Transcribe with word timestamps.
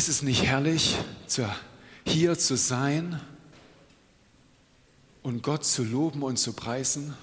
Ist 0.00 0.08
es 0.08 0.22
nicht 0.22 0.44
herrlich, 0.44 0.96
hier 2.06 2.38
zu 2.38 2.56
sein 2.56 3.20
und 5.22 5.42
Gott 5.42 5.66
zu 5.66 5.84
loben 5.84 6.22
und 6.22 6.38
zu 6.38 6.54
preisen? 6.54 7.14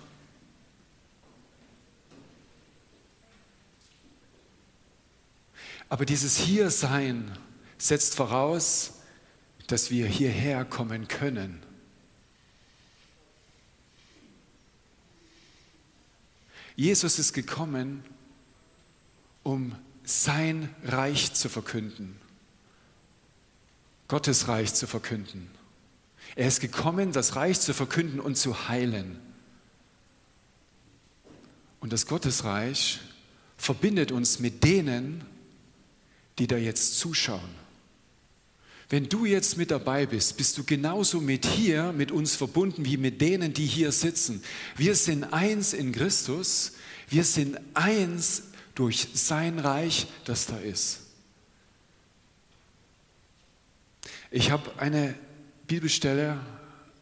Aber 5.90 6.06
dieses 6.06 6.38
Hiersein 6.38 7.36
setzt 7.80 8.14
voraus, 8.14 9.00
dass 9.66 9.90
wir 9.90 10.06
hierher 10.06 10.64
kommen 10.64 11.08
können. 11.08 11.64
Jesus 16.76 17.18
ist 17.18 17.34
gekommen, 17.34 18.04
um 19.42 19.76
sein 20.04 20.76
Reich 20.84 21.34
zu 21.34 21.50
verkünden, 21.50 22.22
Gottes 24.08 24.48
Reich 24.48 24.74
zu 24.74 24.88
verkünden. 24.88 25.50
Er 26.36 26.48
ist 26.48 26.60
gekommen, 26.60 27.12
das 27.12 27.36
Reich 27.36 27.60
zu 27.60 27.74
verkünden 27.74 28.20
und 28.20 28.38
zu 28.38 28.68
heilen. 28.68 29.20
Und 31.80 31.94
das 31.94 32.06
Gottesreich 32.06 33.00
verbindet 33.58 34.12
uns 34.12 34.40
mit 34.40 34.64
denen, 34.64 35.26
die 36.40 36.48
da 36.48 36.58
jetzt 36.58 37.00
zuschauen. 37.00 37.68
Wenn 38.90 39.10
du 39.10 39.26
jetzt 39.26 39.58
mit 39.58 39.72
dabei 39.72 40.06
bist, 40.06 40.38
bist 40.38 40.58
du 40.58 40.64
genauso 40.64 41.20
mit 41.20 41.46
hier, 41.46 41.92
mit 41.92 42.12
uns 42.12 42.36
verbunden, 42.36 42.86
wie 42.86 42.96
mit 42.96 43.20
denen, 43.20 43.54
die 43.54 43.66
hier 43.66 43.92
sitzen. 43.92 44.42
Wir 44.78 44.96
sind 44.96 45.26
eins 45.34 45.74
in 45.74 45.92
Christus. 45.92 46.74
Wir 47.10 47.26
sind 47.26 47.60
eins 47.74 48.44
durch 48.76 49.08
sein 49.14 49.60
Reich, 49.60 50.08
das 50.24 50.46
da 50.46 50.58
ist. 50.58 51.00
Ich 54.30 54.52
habe 54.52 54.78
eine 54.78 55.16
Bibelstelle, 55.68 56.40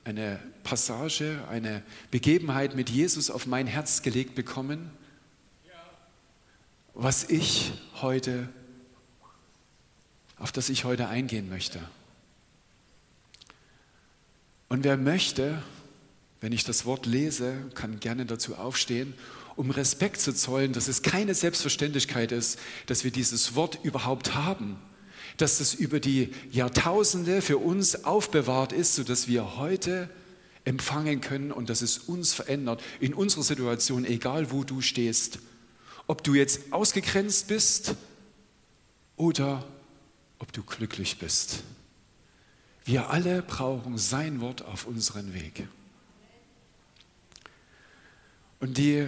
eine 0.03 0.39
Passage, 0.63 1.43
eine 1.49 1.83
Begebenheit 2.11 2.75
mit 2.75 2.89
Jesus 2.89 3.29
auf 3.29 3.47
mein 3.47 3.67
Herz 3.67 4.01
gelegt 4.01 4.35
bekommen, 4.35 4.91
was 6.93 7.29
ich 7.29 7.73
heute 8.01 8.49
auf 10.37 10.51
das 10.51 10.69
ich 10.69 10.83
heute 10.83 11.07
eingehen 11.07 11.49
möchte. 11.49 11.79
Und 14.67 14.83
wer 14.83 14.97
möchte, 14.97 15.61
wenn 16.41 16.51
ich 16.51 16.63
das 16.63 16.85
Wort 16.85 17.05
lese, 17.05 17.55
kann 17.73 17.99
gerne 17.99 18.25
dazu 18.25 18.55
aufstehen, 18.55 19.13
um 19.55 19.71
Respekt 19.71 20.19
zu 20.19 20.33
zollen, 20.33 20.73
dass 20.73 20.87
es 20.87 21.01
keine 21.01 21.33
Selbstverständlichkeit 21.33 22.31
ist, 22.31 22.59
dass 22.87 23.03
wir 23.03 23.11
dieses 23.11 23.55
Wort 23.55 23.79
überhaupt 23.83 24.35
haben, 24.35 24.77
dass 25.37 25.59
es 25.59 25.73
über 25.73 25.99
die 25.99 26.31
Jahrtausende 26.51 27.41
für 27.41 27.57
uns 27.57 28.05
aufbewahrt 28.05 28.71
ist, 28.71 28.95
sodass 28.95 29.27
wir 29.27 29.57
heute 29.57 30.09
empfangen 30.63 31.21
können 31.21 31.51
und 31.51 31.69
dass 31.69 31.81
es 31.81 31.97
uns 31.97 32.33
verändert 32.33 32.81
in 32.99 33.13
unserer 33.13 33.43
Situation, 33.43 34.05
egal 34.05 34.51
wo 34.51 34.63
du 34.63 34.81
stehst. 34.81 35.39
Ob 36.07 36.23
du 36.23 36.33
jetzt 36.33 36.71
ausgegrenzt 36.71 37.47
bist 37.47 37.95
oder 39.15 39.65
ob 40.39 40.51
du 40.51 40.63
glücklich 40.63 41.17
bist. 41.19 41.63
Wir 42.83 43.09
alle 43.09 43.41
brauchen 43.41 43.97
sein 43.97 44.41
Wort 44.41 44.63
auf 44.63 44.85
unseren 44.85 45.33
Weg. 45.33 45.67
Und 48.59 48.77
die, 48.77 49.07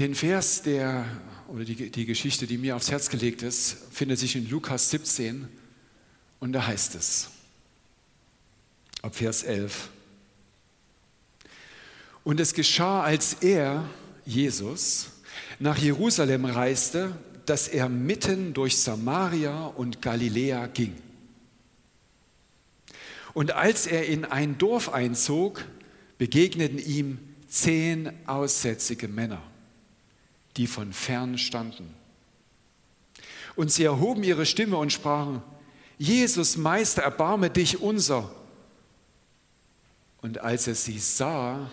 den 0.00 0.14
Vers, 0.14 0.62
der, 0.62 1.04
oder 1.48 1.62
die, 1.64 1.90
die 1.90 2.06
Geschichte, 2.06 2.46
die 2.46 2.56
mir 2.56 2.74
aufs 2.74 2.90
Herz 2.90 3.10
gelegt 3.10 3.42
ist, 3.42 3.76
findet 3.92 4.18
sich 4.18 4.34
in 4.34 4.48
Lukas 4.48 4.88
17 4.90 5.46
und 6.40 6.52
da 6.52 6.66
heißt 6.66 6.94
es, 6.94 7.28
ab 9.02 9.14
Vers 9.14 9.42
11. 9.42 9.90
Und 12.24 12.40
es 12.40 12.54
geschah, 12.54 13.02
als 13.02 13.34
er, 13.42 13.84
Jesus, 14.24 15.10
nach 15.58 15.76
Jerusalem 15.76 16.46
reiste, 16.46 17.14
dass 17.44 17.68
er 17.68 17.90
mitten 17.90 18.54
durch 18.54 18.78
Samaria 18.78 19.66
und 19.66 20.00
Galiläa 20.00 20.66
ging. 20.68 20.94
Und 23.34 23.52
als 23.52 23.86
er 23.86 24.06
in 24.06 24.24
ein 24.24 24.56
Dorf 24.56 24.88
einzog, 24.88 25.64
begegneten 26.16 26.78
ihm 26.78 27.18
zehn 27.48 28.12
aussätzige 28.26 29.06
Männer, 29.06 29.42
die 30.56 30.66
von 30.66 30.92
fern 30.92 31.38
standen. 31.38 31.94
Und 33.56 33.70
sie 33.70 33.84
erhoben 33.84 34.22
ihre 34.22 34.46
Stimme 34.46 34.76
und 34.76 34.92
sprachen, 34.92 35.42
Jesus, 35.98 36.56
Meister, 36.56 37.02
erbarme 37.02 37.50
dich 37.50 37.80
unser. 37.80 38.34
Und 40.22 40.38
als 40.38 40.66
er 40.66 40.74
sie 40.74 40.98
sah, 40.98 41.70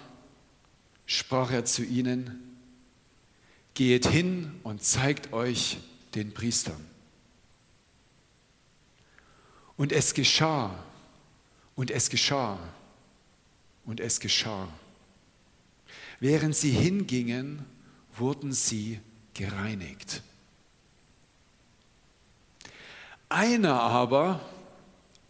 sprach 1.06 1.52
er 1.52 1.66
zu 1.66 1.84
ihnen, 1.84 2.44
Geht 3.74 4.08
hin 4.08 4.60
und 4.64 4.82
zeigt 4.82 5.34
euch 5.34 5.78
den 6.16 6.34
Priestern. 6.34 6.84
Und 9.78 9.92
es 9.92 10.16
geschah, 10.16 10.84
und 11.76 11.92
es 11.92 12.10
geschah, 12.10 12.58
und 13.86 14.00
es 14.00 14.20
geschah. 14.20 14.68
Während 16.20 16.56
sie 16.56 16.72
hingingen, 16.72 17.64
wurden 18.20 18.52
sie 18.52 19.00
gereinigt. 19.34 20.22
Einer 23.30 23.82
aber, 23.82 24.40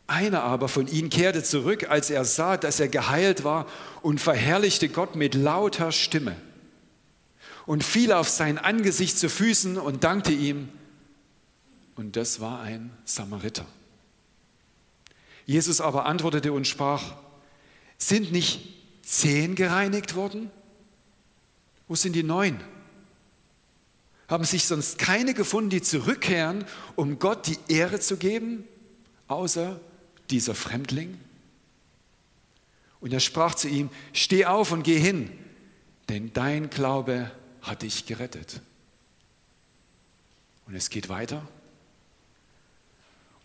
einer 0.05 0.43
aber 0.43 0.67
von 0.67 0.87
ihnen 0.87 1.09
kehrte 1.09 1.43
zurück, 1.43 1.89
als 1.89 2.09
er 2.09 2.25
sah, 2.25 2.57
dass 2.57 2.79
er 2.79 2.87
geheilt 2.87 3.43
war 3.43 3.65
und 4.01 4.21
verherrlichte 4.21 4.89
Gott 4.89 5.15
mit 5.15 5.33
lauter 5.35 5.91
Stimme 5.91 6.35
und 7.65 7.83
fiel 7.83 8.13
auf 8.13 8.29
sein 8.29 8.57
Angesicht 8.57 9.17
zu 9.17 9.29
Füßen 9.29 9.77
und 9.77 10.03
dankte 10.03 10.31
ihm. 10.31 10.69
Und 11.95 12.15
das 12.15 12.39
war 12.39 12.61
ein 12.61 12.91
Samariter. 13.03 13.65
Jesus 15.45 15.81
aber 15.81 16.05
antwortete 16.05 16.53
und 16.53 16.67
sprach, 16.67 17.15
sind 17.97 18.31
nicht 18.31 18.59
zehn 19.01 19.55
gereinigt 19.55 20.15
worden? 20.15 20.51
Wo 21.87 21.95
sind 21.95 22.13
die 22.13 22.23
neun? 22.23 22.59
Haben 24.27 24.43
sich 24.43 24.65
sonst 24.65 24.97
keine 24.97 25.33
gefunden, 25.33 25.69
die 25.69 25.81
zurückkehren, 25.81 26.65
um 26.95 27.17
Gott 27.19 27.47
die 27.47 27.57
Ehre 27.73 27.99
zu 27.99 28.17
geben, 28.17 28.65
außer 29.27 29.79
dieser 30.29 30.53
Fremdling? 30.53 31.17
Und 32.99 33.13
er 33.13 33.19
sprach 33.19 33.55
zu 33.55 33.69
ihm, 33.69 33.89
steh 34.11 34.45
auf 34.45 34.71
und 34.71 34.83
geh 34.83 34.99
hin, 34.99 35.31
denn 36.09 36.33
dein 36.33 36.69
Glaube 36.69 37.31
hat 37.61 37.83
dich 37.83 38.05
gerettet. 38.05 38.61
Und 40.65 40.75
es 40.75 40.89
geht 40.89 41.07
weiter. 41.07 41.47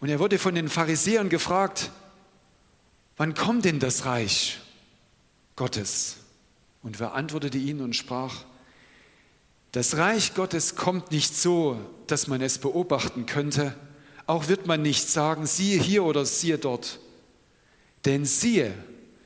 Und 0.00 0.09
er 0.09 0.19
wurde 0.19 0.38
von 0.38 0.56
den 0.56 0.69
Pharisäern 0.69 1.28
gefragt, 1.28 1.93
wann 3.16 3.34
kommt 3.34 3.64
denn 3.64 3.78
das 3.78 4.04
Reich 4.04 4.59
Gottes? 5.54 6.16
Und 6.82 6.99
wer 6.99 7.14
antwortete 7.14 7.59
ihn 7.59 7.81
und 7.81 7.94
sprach, 7.94 8.44
das 9.72 9.97
Reich 9.97 10.34
Gottes 10.34 10.77
kommt 10.77 11.10
nicht 11.10 11.34
so, 11.34 11.81
dass 12.06 12.27
man 12.27 12.43
es 12.43 12.59
beobachten 12.59 13.25
könnte. 13.25 13.75
Auch 14.27 14.49
wird 14.49 14.66
man 14.66 14.83
nicht 14.83 15.09
sagen, 15.09 15.47
siehe 15.47 15.81
hier 15.81 16.05
oder 16.05 16.27
siehe 16.27 16.59
dort. 16.59 17.00
Denn 18.05 18.27
siehe, 18.27 18.75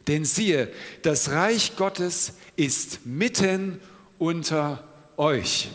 denn 0.06 0.24
siehe, 0.24 0.72
das 1.02 1.30
Reich 1.30 1.76
Gottes 1.76 2.34
ist 2.54 3.04
mitten 3.04 3.80
unter 4.18 4.84
euch. 5.16 5.68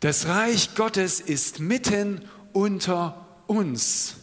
Das 0.00 0.26
Reich 0.26 0.74
Gottes 0.74 1.20
ist 1.20 1.60
mitten 1.60 2.28
unter 2.52 3.24
uns. 3.46 4.16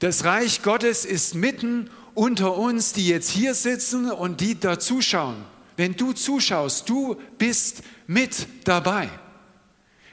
Das 0.00 0.24
Reich 0.24 0.62
Gottes 0.62 1.04
ist 1.04 1.36
mitten 1.36 1.90
unter 2.14 2.56
uns, 2.56 2.92
die 2.92 3.06
jetzt 3.06 3.30
hier 3.30 3.54
sitzen 3.54 4.10
und 4.10 4.40
die 4.40 4.58
da 4.58 4.80
zuschauen. 4.80 5.36
Wenn 5.76 5.94
du 5.94 6.12
zuschaust, 6.12 6.88
du 6.88 7.16
bist 7.38 7.82
mit 8.06 8.46
dabei. 8.64 9.08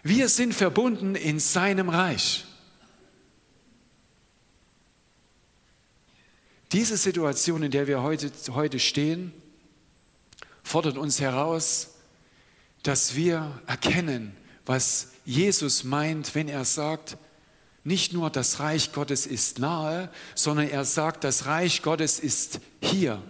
Wir 0.04 0.30
sind 0.30 0.54
verbunden 0.54 1.16
in 1.16 1.40
seinem 1.40 1.90
Reich. 1.90 2.46
Diese 6.72 6.98
Situation, 6.98 7.64
in 7.64 7.72
der 7.72 7.86
wir 7.88 8.02
heute, 8.02 8.32
heute 8.52 8.80
stehen, 8.80 9.34
fordert 10.64 10.98
uns 10.98 11.20
heraus, 11.20 11.96
dass 12.84 13.16
wir 13.16 13.62
erkennen, 13.68 14.36
was 14.66 15.10
Jesus 15.26 15.84
meint, 15.84 16.34
wenn 16.34 16.48
er 16.48 16.66
sagt, 16.66 17.18
nicht 17.84 18.14
nur 18.14 18.30
das 18.30 18.60
Reich 18.60 18.94
Gottes 18.94 19.26
ist 19.26 19.60
nahe, 19.60 20.10
sondern 20.36 20.70
er 20.70 20.86
sagt, 20.86 21.24
das 21.24 21.46
Reich 21.46 21.82
Gottes 21.82 22.20
ist 22.20 22.60
hier. 22.80 23.22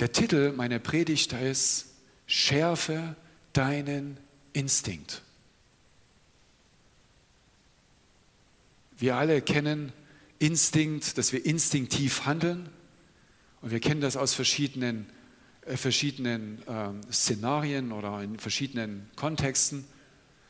Der 0.00 0.12
Titel 0.12 0.52
meiner 0.52 0.78
Predigt 0.78 1.34
ist 1.34 1.86
Schärfe 2.26 3.16
deinen 3.52 4.16
Instinkt. 4.54 5.20
Wir 8.96 9.16
alle 9.16 9.42
kennen 9.42 9.92
Instinkt, 10.38 11.18
dass 11.18 11.32
wir 11.34 11.44
instinktiv 11.44 12.24
handeln. 12.24 12.70
Und 13.60 13.72
wir 13.72 13.80
kennen 13.80 14.00
das 14.00 14.16
aus 14.16 14.32
verschiedenen, 14.32 15.06
äh, 15.66 15.76
verschiedenen 15.76 16.62
äh, 16.66 17.12
Szenarien 17.12 17.92
oder 17.92 18.22
in 18.22 18.38
verschiedenen 18.38 19.10
Kontexten. 19.16 19.84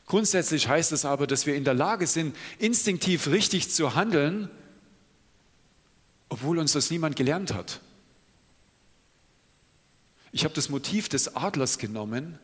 Grundsätzlich 0.06 0.68
heißt 0.68 0.92
es 0.92 1.04
aber, 1.04 1.26
dass 1.26 1.46
wir 1.46 1.56
in 1.56 1.64
der 1.64 1.74
Lage 1.74 2.06
sind, 2.06 2.36
instinktiv 2.60 3.26
richtig 3.26 3.68
zu 3.68 3.96
handeln, 3.96 4.48
obwohl 6.28 6.58
uns 6.58 6.72
das 6.72 6.92
niemand 6.92 7.16
gelernt 7.16 7.52
hat. 7.52 7.80
Ich 10.32 10.44
habe 10.44 10.54
das 10.54 10.68
Motiv 10.68 11.08
des 11.08 11.34
Adlers 11.36 11.78
genommen, 11.78 12.38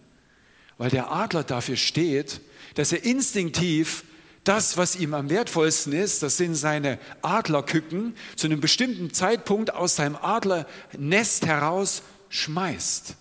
weil 0.78 0.90
der 0.90 1.10
Adler 1.10 1.44
dafür 1.44 1.76
steht, 1.76 2.40
dass 2.74 2.92
er 2.92 3.04
instinktiv 3.04 4.04
das, 4.44 4.76
was 4.76 4.96
ihm 4.96 5.14
am 5.14 5.28
wertvollsten 5.28 5.92
ist, 5.92 6.22
das 6.22 6.36
sind 6.36 6.54
seine 6.54 6.98
Adlerküken, 7.22 8.14
zu 8.36 8.46
einem 8.46 8.60
bestimmten 8.60 9.12
Zeitpunkt 9.12 9.74
aus 9.74 9.96
seinem 9.96 10.16
Adlernest 10.16 11.46
heraus 11.46 12.02
schmeißt, 12.28 13.16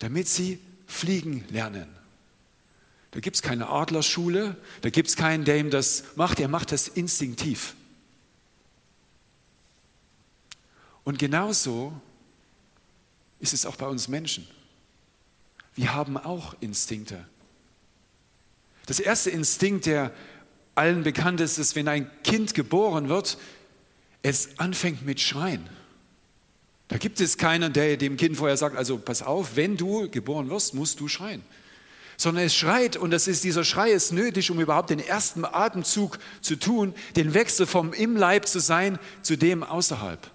damit 0.00 0.28
sie 0.28 0.58
fliegen 0.86 1.44
lernen. 1.48 1.88
Da 3.12 3.20
gibt 3.20 3.36
es 3.36 3.42
keine 3.42 3.68
Adlerschule, 3.68 4.56
da 4.82 4.90
gibt 4.90 5.08
es 5.08 5.16
keinen, 5.16 5.44
der 5.44 5.56
ihm 5.56 5.70
das 5.70 6.04
macht, 6.16 6.40
er 6.40 6.48
macht 6.48 6.72
das 6.72 6.88
instinktiv. 6.88 7.74
Und 11.04 11.18
genauso 11.18 11.92
ist 13.44 13.52
es 13.52 13.66
auch 13.66 13.76
bei 13.76 13.86
uns 13.86 14.08
Menschen. 14.08 14.46
Wir 15.74 15.94
haben 15.94 16.16
auch 16.16 16.54
Instinkte. 16.60 17.26
Das 18.86 19.00
erste 19.00 19.30
Instinkt, 19.30 19.86
der 19.86 20.12
allen 20.74 21.02
bekannt 21.02 21.40
ist, 21.40 21.58
ist, 21.58 21.76
wenn 21.76 21.88
ein 21.88 22.10
Kind 22.22 22.54
geboren 22.54 23.08
wird, 23.08 23.38
es 24.22 24.58
anfängt 24.58 25.04
mit 25.04 25.20
Schreien. 25.20 25.68
Da 26.88 26.98
gibt 26.98 27.20
es 27.20 27.38
keinen, 27.38 27.72
der 27.72 27.96
dem 27.96 28.16
Kind 28.16 28.36
vorher 28.36 28.56
sagt, 28.56 28.76
also 28.76 28.98
pass 28.98 29.22
auf, 29.22 29.56
wenn 29.56 29.76
du 29.76 30.08
geboren 30.10 30.50
wirst, 30.50 30.74
musst 30.74 31.00
du 31.00 31.08
schreien. 31.08 31.42
Sondern 32.16 32.44
es 32.44 32.54
schreit 32.54 32.96
und 32.96 33.10
das 33.10 33.26
ist, 33.26 33.44
dieser 33.44 33.64
Schrei 33.64 33.90
ist 33.90 34.12
nötig, 34.12 34.50
um 34.50 34.60
überhaupt 34.60 34.90
den 34.90 35.00
ersten 35.00 35.44
Atemzug 35.44 36.18
zu 36.40 36.56
tun, 36.56 36.94
den 37.16 37.34
Wechsel 37.34 37.66
vom 37.66 37.92
im 37.92 38.16
Leib 38.16 38.46
zu 38.46 38.60
sein 38.60 38.98
zu 39.22 39.36
dem 39.36 39.62
außerhalb. 39.62 40.30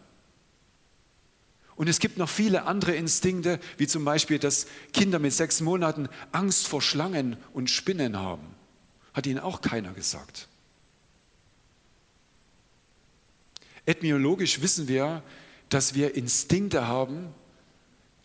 Und 1.79 1.87
es 1.87 1.99
gibt 1.99 2.17
noch 2.17 2.27
viele 2.27 2.63
andere 2.63 2.93
Instinkte, 2.93 3.57
wie 3.77 3.87
zum 3.87 4.03
Beispiel, 4.03 4.37
dass 4.37 4.67
Kinder 4.91 5.17
mit 5.17 5.31
sechs 5.31 5.61
Monaten 5.61 6.09
Angst 6.33 6.67
vor 6.67 6.81
Schlangen 6.81 7.37
und 7.53 7.69
Spinnen 7.69 8.17
haben. 8.17 8.45
Hat 9.13 9.25
ihnen 9.25 9.39
auch 9.39 9.61
keiner 9.61 9.93
gesagt. 9.93 10.49
Ethnologisch 13.85 14.61
wissen 14.61 14.89
wir, 14.89 15.23
dass 15.69 15.93
wir 15.93 16.15
Instinkte 16.15 16.85
haben, 16.85 17.33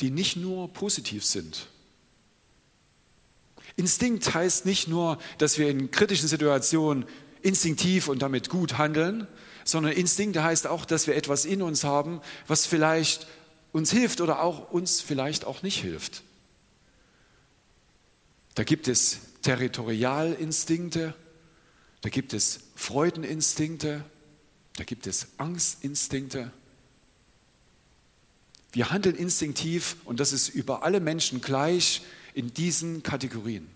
die 0.01 0.11
nicht 0.11 0.35
nur 0.35 0.73
positiv 0.73 1.25
sind. 1.25 1.69
Instinkt 3.77 4.35
heißt 4.35 4.67
nicht 4.67 4.89
nur, 4.89 5.19
dass 5.39 5.59
wir 5.59 5.71
in 5.71 5.93
kritischen 5.93 6.27
Situationen 6.27 7.07
instinktiv 7.43 8.09
und 8.09 8.21
damit 8.21 8.49
gut 8.49 8.79
handeln, 8.79 9.29
sondern 9.65 9.93
Instinkt 9.93 10.37
heißt 10.39 10.67
auch, 10.67 10.85
dass 10.85 11.07
wir 11.07 11.15
etwas 11.15 11.45
in 11.45 11.63
uns 11.63 11.85
haben, 11.85 12.21
was 12.49 12.67
vielleicht 12.67 13.29
uns 13.75 13.91
hilft 13.91 14.21
oder 14.21 14.41
auch 14.41 14.71
uns 14.71 15.01
vielleicht 15.01 15.45
auch 15.45 15.63
nicht 15.63 15.81
hilft. 15.83 16.23
Da 18.55 18.63
gibt 18.63 18.87
es 18.87 19.19
Territorialinstinkte, 19.43 21.13
da 22.01 22.09
gibt 22.09 22.35
es 22.35 22.61
Freudeninstinkte, 22.77 24.05
da 24.77 24.85
gibt 24.85 25.09
es 25.09 25.27
Angstinstinkte. 25.39 26.53
Wir 28.71 28.91
handeln 28.91 29.17
instinktiv 29.17 29.97
und 30.05 30.21
das 30.21 30.33
ist 30.33 30.51
über 30.51 30.85
alle 30.85 31.01
Menschen 31.01 31.41
gleich 31.41 32.03
in 32.33 32.55
diesen 32.55 33.03
Kategorien. 33.03 33.69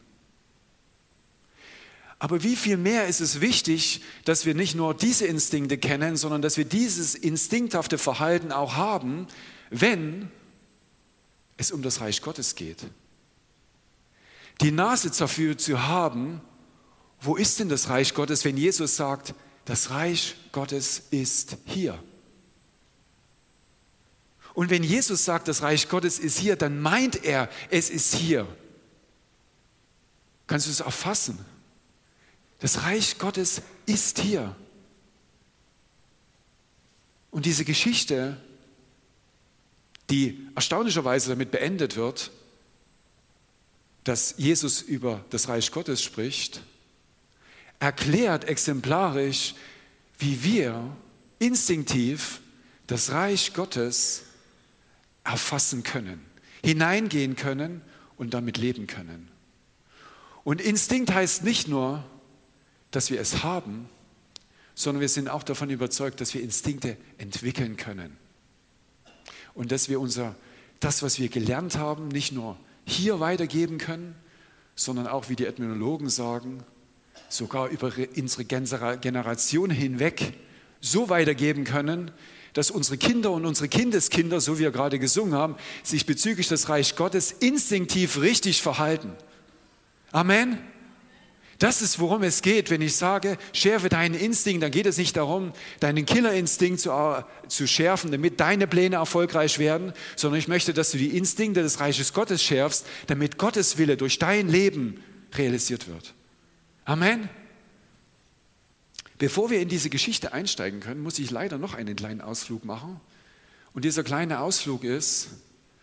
Aber 2.20 2.44
wie 2.44 2.54
viel 2.54 2.76
mehr 2.76 3.08
ist 3.08 3.20
es 3.20 3.40
wichtig, 3.40 4.02
dass 4.24 4.46
wir 4.46 4.54
nicht 4.54 4.76
nur 4.76 4.94
diese 4.94 5.26
Instinkte 5.26 5.76
kennen, 5.76 6.16
sondern 6.16 6.40
dass 6.40 6.56
wir 6.56 6.64
dieses 6.64 7.16
instinkthafte 7.16 7.98
Verhalten 7.98 8.52
auch 8.52 8.76
haben, 8.76 9.26
wenn 9.70 10.30
es 11.56 11.70
um 11.72 11.82
das 11.82 12.00
Reich 12.00 12.22
Gottes 12.22 12.54
geht. 12.54 12.86
Die 14.60 14.72
Nase 14.72 15.10
dafür 15.10 15.56
zu 15.56 15.86
haben, 15.86 16.40
wo 17.20 17.36
ist 17.36 17.58
denn 17.58 17.68
das 17.68 17.88
Reich 17.88 18.14
Gottes, 18.14 18.44
wenn 18.44 18.56
Jesus 18.56 18.96
sagt, 18.96 19.34
das 19.64 19.90
Reich 19.90 20.36
Gottes 20.52 21.02
ist 21.10 21.56
hier. 21.66 22.02
Und 24.54 24.70
wenn 24.70 24.82
Jesus 24.82 25.24
sagt, 25.24 25.46
das 25.46 25.62
Reich 25.62 25.88
Gottes 25.88 26.18
ist 26.18 26.38
hier, 26.38 26.56
dann 26.56 26.80
meint 26.80 27.24
er, 27.24 27.48
es 27.70 27.90
ist 27.90 28.14
hier. 28.14 28.46
Kannst 30.46 30.66
du 30.66 30.70
es 30.70 30.80
erfassen? 30.80 31.38
Das 32.58 32.82
Reich 32.82 33.18
Gottes 33.18 33.62
ist 33.86 34.18
hier. 34.18 34.56
Und 37.30 37.46
diese 37.46 37.64
Geschichte 37.64 38.40
die 40.10 40.48
erstaunlicherweise 40.54 41.30
damit 41.30 41.50
beendet 41.50 41.96
wird, 41.96 42.30
dass 44.04 44.34
Jesus 44.38 44.80
über 44.80 45.24
das 45.30 45.48
Reich 45.48 45.70
Gottes 45.70 46.02
spricht, 46.02 46.62
erklärt 47.78 48.44
exemplarisch, 48.44 49.54
wie 50.18 50.42
wir 50.42 50.96
instinktiv 51.38 52.40
das 52.86 53.12
Reich 53.12 53.52
Gottes 53.52 54.22
erfassen 55.24 55.82
können, 55.82 56.24
hineingehen 56.64 57.36
können 57.36 57.82
und 58.16 58.32
damit 58.32 58.56
leben 58.56 58.86
können. 58.86 59.28
Und 60.42 60.62
Instinkt 60.62 61.12
heißt 61.12 61.44
nicht 61.44 61.68
nur, 61.68 62.02
dass 62.90 63.10
wir 63.10 63.20
es 63.20 63.42
haben, 63.42 63.90
sondern 64.74 65.02
wir 65.02 65.08
sind 65.10 65.28
auch 65.28 65.42
davon 65.42 65.68
überzeugt, 65.68 66.20
dass 66.22 66.32
wir 66.32 66.40
Instinkte 66.40 66.96
entwickeln 67.18 67.76
können 67.76 68.16
und 69.58 69.72
dass 69.72 69.88
wir 69.88 70.00
unser, 70.00 70.36
das, 70.78 71.02
was 71.02 71.18
wir 71.18 71.28
gelernt 71.28 71.76
haben, 71.76 72.06
nicht 72.08 72.32
nur 72.32 72.56
hier 72.84 73.18
weitergeben 73.18 73.78
können, 73.78 74.14
sondern 74.76 75.08
auch, 75.08 75.28
wie 75.28 75.34
die 75.34 75.46
Ethnologen 75.46 76.08
sagen, 76.08 76.62
sogar 77.28 77.68
über 77.68 77.90
unsere 78.16 78.44
Generation 78.44 79.70
hinweg 79.70 80.34
so 80.80 81.08
weitergeben 81.08 81.64
können, 81.64 82.12
dass 82.52 82.70
unsere 82.70 82.98
Kinder 82.98 83.32
und 83.32 83.44
unsere 83.46 83.68
Kindeskinder, 83.68 84.40
so 84.40 84.58
wie 84.58 84.62
wir 84.62 84.70
gerade 84.70 85.00
gesungen 85.00 85.34
haben, 85.34 85.56
sich 85.82 86.06
bezüglich 86.06 86.46
des 86.46 86.68
Reich 86.68 86.94
Gottes 86.94 87.32
instinktiv 87.32 88.20
richtig 88.20 88.62
verhalten. 88.62 89.12
Amen. 90.12 90.58
Das 91.58 91.82
ist, 91.82 91.98
worum 91.98 92.22
es 92.22 92.42
geht, 92.42 92.70
wenn 92.70 92.80
ich 92.80 92.94
sage, 92.94 93.36
schärfe 93.52 93.88
deinen 93.88 94.14
Instinkt, 94.14 94.62
dann 94.62 94.70
geht 94.70 94.86
es 94.86 94.96
nicht 94.96 95.16
darum, 95.16 95.52
deinen 95.80 96.06
Killerinstinkt 96.06 96.80
zu, 96.80 97.24
zu 97.48 97.66
schärfen, 97.66 98.12
damit 98.12 98.38
deine 98.38 98.68
Pläne 98.68 98.96
erfolgreich 98.96 99.58
werden, 99.58 99.92
sondern 100.14 100.38
ich 100.38 100.46
möchte, 100.46 100.72
dass 100.72 100.92
du 100.92 100.98
die 100.98 101.16
Instinkte 101.16 101.62
des 101.62 101.80
Reiches 101.80 102.12
Gottes 102.12 102.44
schärfst, 102.44 102.86
damit 103.08 103.38
Gottes 103.38 103.76
Wille 103.76 103.96
durch 103.96 104.20
dein 104.20 104.48
Leben 104.48 105.02
realisiert 105.34 105.88
wird. 105.88 106.14
Amen. 106.84 107.28
Bevor 109.18 109.50
wir 109.50 109.60
in 109.60 109.68
diese 109.68 109.90
Geschichte 109.90 110.32
einsteigen 110.32 110.78
können, 110.78 111.02
muss 111.02 111.18
ich 111.18 111.32
leider 111.32 111.58
noch 111.58 111.74
einen 111.74 111.96
kleinen 111.96 112.20
Ausflug 112.20 112.64
machen. 112.64 113.00
Und 113.72 113.84
dieser 113.84 114.04
kleine 114.04 114.38
Ausflug 114.40 114.84
ist, 114.84 115.30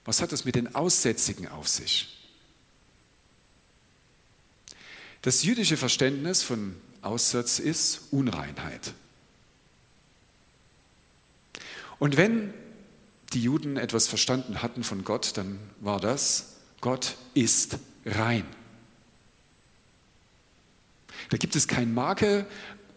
was 0.05 0.21
hat 0.21 0.31
es 0.31 0.45
mit 0.45 0.55
den 0.55 0.73
Aussätzigen 0.73 1.49
auf 1.49 1.67
sich? 1.67 2.24
Das 5.25 5.41
jüdische 5.41 5.75
Verständnis 5.75 6.43
von 6.43 6.75
Aussatz 7.01 7.57
ist 7.57 8.01
Unreinheit. 8.11 8.93
Und 11.97 12.15
wenn 12.15 12.53
die 13.33 13.41
Juden 13.41 13.77
etwas 13.77 14.07
verstanden 14.07 14.61
hatten 14.61 14.83
von 14.83 15.03
Gott, 15.03 15.35
dann 15.35 15.57
war 15.79 15.99
das, 15.99 16.57
Gott 16.79 17.15
ist 17.33 17.79
rein. 18.05 18.45
Da 21.31 21.37
gibt 21.37 21.55
es 21.55 21.67
kein 21.67 21.91
Makel. 21.91 22.45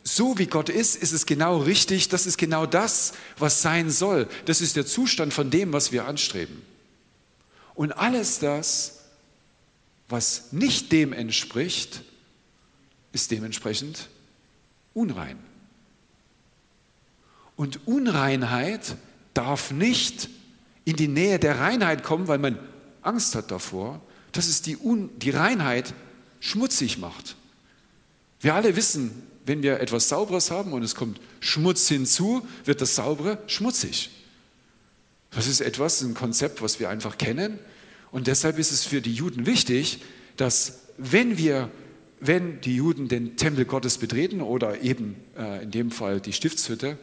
So 0.05 0.37
wie 0.37 0.49
Gott 0.49 0.69
ist, 0.69 0.97
ist 0.97 1.13
es 1.13 1.25
genau 1.25 1.57
richtig. 1.57 2.11
Das 2.11 2.27
ist 2.27 2.37
genau 2.37 2.67
das, 2.67 3.15
was 3.39 3.63
sein 3.63 3.89
soll. 3.89 4.29
Das 4.45 4.61
ist 4.61 4.77
der 4.77 4.85
Zustand 4.85 5.33
von 5.33 5.49
dem, 5.49 5.73
was 5.73 5.93
wir 5.93 6.05
anstreben. 6.05 6.61
Und 7.75 7.93
alles 7.93 8.39
das, 8.39 8.99
was 10.11 10.53
nicht 10.53 10.93
dem 10.93 11.15
entspricht, 11.15 12.03
ist 13.13 13.31
dementsprechend 13.31 14.09
unrein. 14.95 15.39
Und 17.57 17.87
Unreinheit 17.87 18.97
darf 19.35 19.71
nicht 19.71 20.29
in 20.85 20.97
die 20.97 21.09
Nähe 21.09 21.39
der 21.39 21.59
Reinheit 21.59 22.03
kommen, 22.03 22.29
weil 22.29 22.39
man 22.39 22.59
Angst 23.03 23.35
hat 23.35 23.51
davor, 23.51 24.01
dass 24.33 24.47
es 24.47 24.63
die, 24.63 24.77
Un 24.77 25.11
die 25.19 25.31
Reinheit 25.31 25.95
schmutzig 26.41 26.99
macht. 26.99 27.37
Wir 28.41 28.55
alle 28.55 28.77
wissen, 28.77 29.23
wenn 29.45 29.63
wir 29.63 29.81
etwas 29.81 30.09
Sauberes 30.09 30.51
haben 30.51 30.73
und 30.73 30.83
es 30.83 30.95
kommt 30.95 31.21
Schmutz 31.41 31.89
hinzu, 31.89 32.47
wird 32.65 32.81
das 32.81 32.95
Saubere 32.95 33.39
schmutzig. 33.47 34.11
Das 35.31 35.47
ist 35.47 35.61
etwas, 35.61 36.01
ein 36.03 36.15
Konzept, 36.15 36.63
was 36.63 36.81
wir 36.81 36.89
einfach 36.89 37.19
kennen. 37.19 37.59
Und 38.11 38.27
deshalb 38.27 38.59
ist 38.59 38.73
es 38.73 38.85
für 38.85 39.01
die 39.01 39.15
Juden 39.15 39.47
wichtig, 39.47 40.01
dass 40.37 40.81
wenn 40.97 41.39
wir, 41.39 41.71
wenn 42.21 42.61
die 42.61 42.77
Juden 42.77 43.09
den 43.09 43.37
Tempel 43.37 43.65
Gottes 43.65 43.99
betreten 43.99 44.41
oder 44.41 44.81
eben 44.83 45.17
äh, 45.37 45.63
in 45.63 45.71
dem 45.71 45.91
Fall 45.91 46.21
die 46.21 46.33
Stiftshütte, 46.33 46.99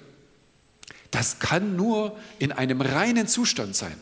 das 1.11 1.39
kann 1.39 1.75
nur 1.75 2.17
in 2.39 2.51
einem 2.51 2.81
reinen 2.81 3.27
Zustand 3.27 3.75
sein. 3.75 3.95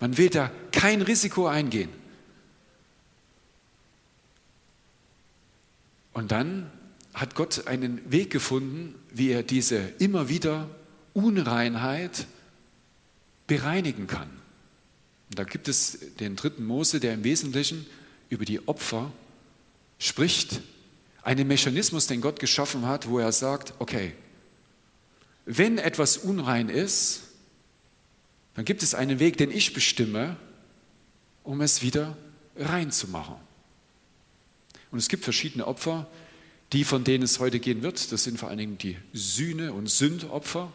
Man 0.00 0.16
will 0.18 0.28
da 0.28 0.50
kein 0.72 1.02
Risiko 1.02 1.46
eingehen. 1.46 1.90
Und 6.12 6.32
dann 6.32 6.70
hat 7.12 7.34
Gott 7.34 7.66
einen 7.66 8.10
Weg 8.10 8.30
gefunden, 8.30 8.94
wie 9.12 9.30
er 9.30 9.42
diese 9.42 9.78
immer 9.98 10.28
wieder 10.28 10.68
Unreinheit 11.12 12.26
bereinigen 13.46 14.06
kann. 14.06 14.28
Und 15.30 15.38
da 15.38 15.44
gibt 15.44 15.68
es 15.68 15.98
den 16.18 16.36
dritten 16.36 16.64
Mose, 16.64 17.00
der 17.00 17.14
im 17.14 17.24
Wesentlichen 17.24 17.86
über 18.30 18.44
die 18.44 18.66
Opfer 18.66 19.12
spricht. 19.98 20.60
Einen 21.22 21.48
Mechanismus, 21.48 22.06
den 22.06 22.20
Gott 22.20 22.38
geschaffen 22.38 22.86
hat, 22.86 23.08
wo 23.08 23.18
er 23.18 23.32
sagt, 23.32 23.74
okay, 23.78 24.12
wenn 25.46 25.78
etwas 25.78 26.18
unrein 26.18 26.68
ist, 26.68 27.22
dann 28.54 28.64
gibt 28.64 28.82
es 28.82 28.94
einen 28.94 29.18
Weg, 29.18 29.36
den 29.36 29.50
ich 29.50 29.72
bestimme, 29.72 30.36
um 31.42 31.60
es 31.60 31.82
wieder 31.82 32.16
rein 32.56 32.90
zu 32.90 33.08
machen. 33.08 33.36
Und 34.90 34.98
es 34.98 35.08
gibt 35.08 35.24
verschiedene 35.24 35.66
Opfer, 35.66 36.06
die, 36.72 36.84
von 36.84 37.04
denen 37.04 37.24
es 37.24 37.40
heute 37.40 37.58
gehen 37.58 37.82
wird. 37.82 38.12
Das 38.12 38.24
sind 38.24 38.38
vor 38.38 38.48
allen 38.48 38.58
Dingen 38.58 38.78
die 38.78 38.96
Sühne- 39.12 39.72
und 39.72 39.90
Sündopfer. 39.90 40.72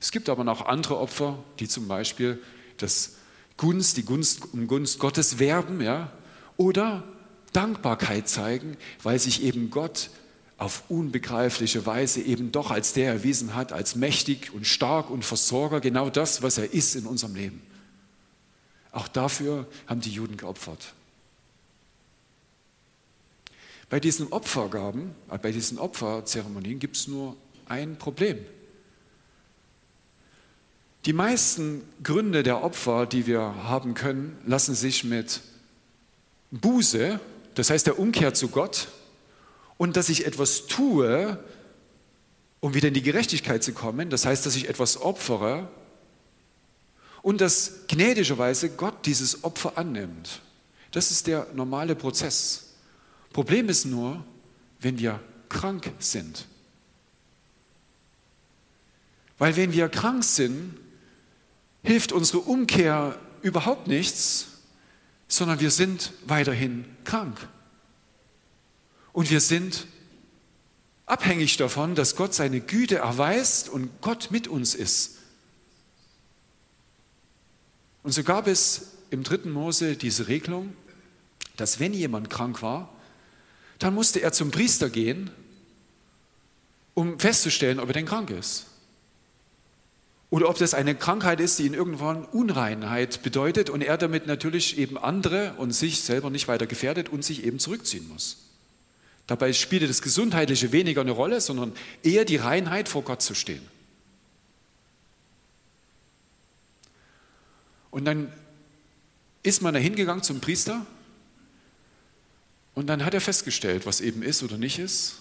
Es 0.00 0.12
gibt 0.12 0.28
aber 0.28 0.44
noch 0.44 0.66
andere 0.66 0.98
Opfer, 0.98 1.42
die 1.58 1.68
zum 1.68 1.88
Beispiel 1.88 2.40
das 2.76 3.16
Gunst, 3.56 3.96
die 3.96 4.04
Gunst 4.04 4.52
um 4.52 4.66
Gunst 4.66 4.98
Gottes 4.98 5.38
werben, 5.38 5.80
ja, 5.80 6.12
oder 6.56 7.02
Dankbarkeit 7.56 8.28
zeigen, 8.28 8.76
weil 9.02 9.18
sich 9.18 9.42
eben 9.42 9.70
Gott 9.70 10.10
auf 10.58 10.84
unbegreifliche 10.88 11.86
Weise 11.86 12.20
eben 12.20 12.52
doch 12.52 12.70
als 12.70 12.92
der 12.92 13.12
erwiesen 13.12 13.54
hat, 13.54 13.72
als 13.72 13.94
mächtig 13.94 14.52
und 14.52 14.66
stark 14.66 15.10
und 15.10 15.24
Versorger, 15.24 15.80
genau 15.80 16.10
das, 16.10 16.42
was 16.42 16.58
er 16.58 16.72
ist 16.72 16.94
in 16.96 17.06
unserem 17.06 17.34
Leben. 17.34 17.62
Auch 18.92 19.08
dafür 19.08 19.66
haben 19.86 20.00
die 20.00 20.10
Juden 20.10 20.36
geopfert. 20.36 20.94
Bei 23.88 24.00
diesen 24.00 24.32
Opfergaben, 24.32 25.14
äh, 25.30 25.38
bei 25.38 25.52
diesen 25.52 25.78
Opferzeremonien 25.78 26.78
gibt 26.78 26.96
es 26.96 27.08
nur 27.08 27.36
ein 27.66 27.96
Problem. 27.96 28.38
Die 31.04 31.12
meisten 31.12 31.82
Gründe 32.02 32.42
der 32.42 32.64
Opfer, 32.64 33.06
die 33.06 33.26
wir 33.26 33.40
haben 33.40 33.94
können, 33.94 34.36
lassen 34.44 34.74
sich 34.74 35.04
mit 35.04 35.40
Buße, 36.50 37.20
das 37.56 37.70
heißt 37.70 37.86
der 37.86 37.98
Umkehr 37.98 38.34
zu 38.34 38.48
Gott, 38.48 38.88
und 39.78 39.96
dass 39.96 40.08
ich 40.08 40.24
etwas 40.24 40.66
tue, 40.68 41.38
um 42.60 42.74
wieder 42.74 42.88
in 42.88 42.94
die 42.94 43.02
Gerechtigkeit 43.02 43.62
zu 43.62 43.72
kommen, 43.72 44.08
das 44.10 44.24
heißt, 44.24 44.46
dass 44.46 44.56
ich 44.56 44.68
etwas 44.68 45.00
opfere 45.00 45.68
und 47.22 47.40
dass 47.40 47.86
gnädigerweise 47.88 48.70
Gott 48.70 49.04
dieses 49.04 49.44
Opfer 49.44 49.76
annimmt. 49.76 50.40
Das 50.92 51.10
ist 51.10 51.26
der 51.26 51.46
normale 51.54 51.94
Prozess. 51.94 52.74
Problem 53.32 53.68
ist 53.68 53.84
nur, 53.84 54.24
wenn 54.80 54.98
wir 54.98 55.20
krank 55.48 55.92
sind. 55.98 56.46
Weil 59.38 59.56
wenn 59.56 59.72
wir 59.72 59.88
krank 59.88 60.24
sind, 60.24 60.74
hilft 61.82 62.12
unsere 62.12 62.38
Umkehr 62.38 63.18
überhaupt 63.42 63.86
nichts, 63.86 64.48
sondern 65.28 65.60
wir 65.60 65.70
sind 65.70 66.12
weiterhin 66.26 66.84
krank. 67.04 67.48
Und 69.12 69.30
wir 69.30 69.40
sind 69.40 69.86
abhängig 71.06 71.56
davon, 71.56 71.94
dass 71.94 72.16
Gott 72.16 72.34
seine 72.34 72.60
Güte 72.60 72.96
erweist 72.96 73.68
und 73.68 74.00
Gott 74.00 74.30
mit 74.30 74.48
uns 74.48 74.74
ist. 74.74 75.16
Und 78.02 78.12
so 78.12 78.22
gab 78.22 78.46
es 78.46 78.92
im 79.10 79.22
dritten 79.22 79.50
Mose 79.50 79.96
diese 79.96 80.28
Regelung, 80.28 80.74
dass 81.56 81.80
wenn 81.80 81.92
jemand 81.92 82.30
krank 82.30 82.62
war, 82.62 82.92
dann 83.78 83.94
musste 83.94 84.20
er 84.20 84.32
zum 84.32 84.50
Priester 84.50 84.90
gehen, 84.90 85.30
um 86.94 87.18
festzustellen, 87.18 87.80
ob 87.80 87.88
er 87.88 87.94
denn 87.94 88.06
krank 88.06 88.30
ist. 88.30 88.66
Oder 90.36 90.50
ob 90.50 90.58
das 90.58 90.74
eine 90.74 90.94
Krankheit 90.94 91.40
ist, 91.40 91.58
die 91.58 91.64
in 91.64 91.72
irgendwann 91.72 92.26
Unreinheit 92.26 93.22
bedeutet 93.22 93.70
und 93.70 93.80
er 93.80 93.96
damit 93.96 94.26
natürlich 94.26 94.76
eben 94.76 94.98
andere 94.98 95.54
und 95.54 95.70
sich 95.70 96.02
selber 96.02 96.28
nicht 96.28 96.46
weiter 96.46 96.66
gefährdet 96.66 97.08
und 97.08 97.24
sich 97.24 97.42
eben 97.42 97.58
zurückziehen 97.58 98.06
muss. 98.06 98.36
Dabei 99.26 99.54
spielte 99.54 99.88
das 99.88 100.02
Gesundheitliche 100.02 100.72
weniger 100.72 101.00
eine 101.00 101.12
Rolle, 101.12 101.40
sondern 101.40 101.72
eher 102.02 102.26
die 102.26 102.36
Reinheit 102.36 102.86
vor 102.90 103.00
Gott 103.00 103.22
zu 103.22 103.34
stehen. 103.34 103.66
Und 107.90 108.04
dann 108.04 108.30
ist 109.42 109.62
man 109.62 109.72
da 109.72 109.80
hingegangen 109.80 110.22
zum 110.22 110.42
Priester 110.42 110.84
und 112.74 112.88
dann 112.88 113.06
hat 113.06 113.14
er 113.14 113.22
festgestellt, 113.22 113.86
was 113.86 114.02
eben 114.02 114.22
ist 114.22 114.42
oder 114.42 114.58
nicht 114.58 114.78
ist. 114.78 115.14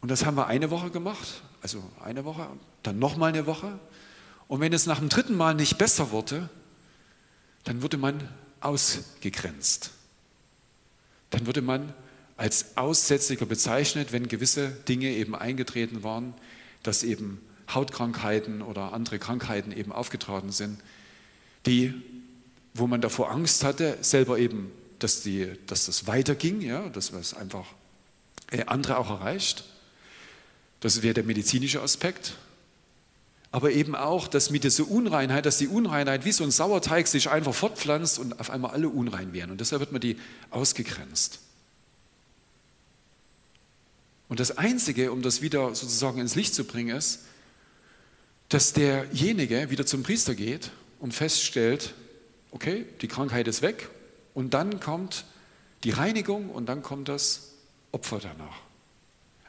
Und 0.00 0.12
das 0.12 0.24
haben 0.24 0.36
wir 0.36 0.46
eine 0.46 0.70
Woche 0.70 0.90
gemacht, 0.90 1.42
also 1.60 1.82
eine 2.04 2.24
Woche, 2.24 2.46
dann 2.84 3.00
nochmal 3.00 3.30
eine 3.30 3.46
Woche. 3.46 3.80
Und 4.52 4.60
wenn 4.60 4.74
es 4.74 4.84
nach 4.84 4.98
dem 4.98 5.08
dritten 5.08 5.34
Mal 5.34 5.54
nicht 5.54 5.78
besser 5.78 6.10
wurde, 6.10 6.50
dann 7.64 7.80
wurde 7.80 7.96
man 7.96 8.28
ausgegrenzt. 8.60 9.92
Dann 11.30 11.46
wurde 11.46 11.62
man 11.62 11.94
als 12.36 12.76
Aussätziger 12.76 13.46
bezeichnet, 13.46 14.12
wenn 14.12 14.28
gewisse 14.28 14.68
Dinge 14.68 15.08
eben 15.08 15.34
eingetreten 15.34 16.02
waren, 16.02 16.34
dass 16.82 17.02
eben 17.02 17.40
Hautkrankheiten 17.72 18.60
oder 18.60 18.92
andere 18.92 19.18
Krankheiten 19.18 19.72
eben 19.72 19.90
aufgetreten 19.90 20.52
sind, 20.52 20.82
die, 21.64 21.94
wo 22.74 22.86
man 22.86 23.00
davor 23.00 23.30
Angst 23.30 23.64
hatte, 23.64 23.96
selber 24.02 24.38
eben, 24.38 24.70
dass, 24.98 25.22
die, 25.22 25.50
dass 25.66 25.86
das 25.86 26.06
weiterging, 26.06 26.60
ja, 26.60 26.90
dass 26.90 27.10
es 27.10 27.32
einfach 27.32 27.68
äh, 28.50 28.64
andere 28.66 28.98
auch 28.98 29.08
erreicht. 29.08 29.64
Das 30.80 31.00
wäre 31.00 31.14
der 31.14 31.24
medizinische 31.24 31.80
Aspekt 31.80 32.34
aber 33.52 33.70
eben 33.70 33.94
auch, 33.94 34.28
dass 34.28 34.48
mit 34.48 34.64
dieser 34.64 34.90
Unreinheit, 34.90 35.44
dass 35.44 35.58
die 35.58 35.68
Unreinheit 35.68 36.24
wie 36.24 36.32
so 36.32 36.42
ein 36.42 36.50
Sauerteig 36.50 37.06
sich 37.06 37.28
einfach 37.28 37.54
fortpflanzt 37.54 38.18
und 38.18 38.40
auf 38.40 38.48
einmal 38.48 38.70
alle 38.72 38.88
unrein 38.88 39.34
werden. 39.34 39.50
Und 39.50 39.60
deshalb 39.60 39.80
wird 39.80 39.92
man 39.92 40.00
die 40.00 40.16
ausgegrenzt. 40.50 41.38
Und 44.30 44.40
das 44.40 44.56
Einzige, 44.56 45.12
um 45.12 45.20
das 45.20 45.42
wieder 45.42 45.74
sozusagen 45.74 46.18
ins 46.18 46.34
Licht 46.34 46.54
zu 46.54 46.64
bringen, 46.64 46.96
ist, 46.96 47.20
dass 48.48 48.72
derjenige 48.72 49.68
wieder 49.68 49.84
zum 49.84 50.02
Priester 50.02 50.34
geht 50.34 50.70
und 50.98 51.12
feststellt, 51.12 51.92
okay, 52.52 52.86
die 53.02 53.08
Krankheit 53.08 53.46
ist 53.48 53.60
weg 53.60 53.90
und 54.32 54.54
dann 54.54 54.80
kommt 54.80 55.26
die 55.84 55.90
Reinigung 55.90 56.48
und 56.48 56.66
dann 56.66 56.82
kommt 56.82 57.08
das 57.08 57.50
Opfer 57.92 58.18
danach. 58.18 58.60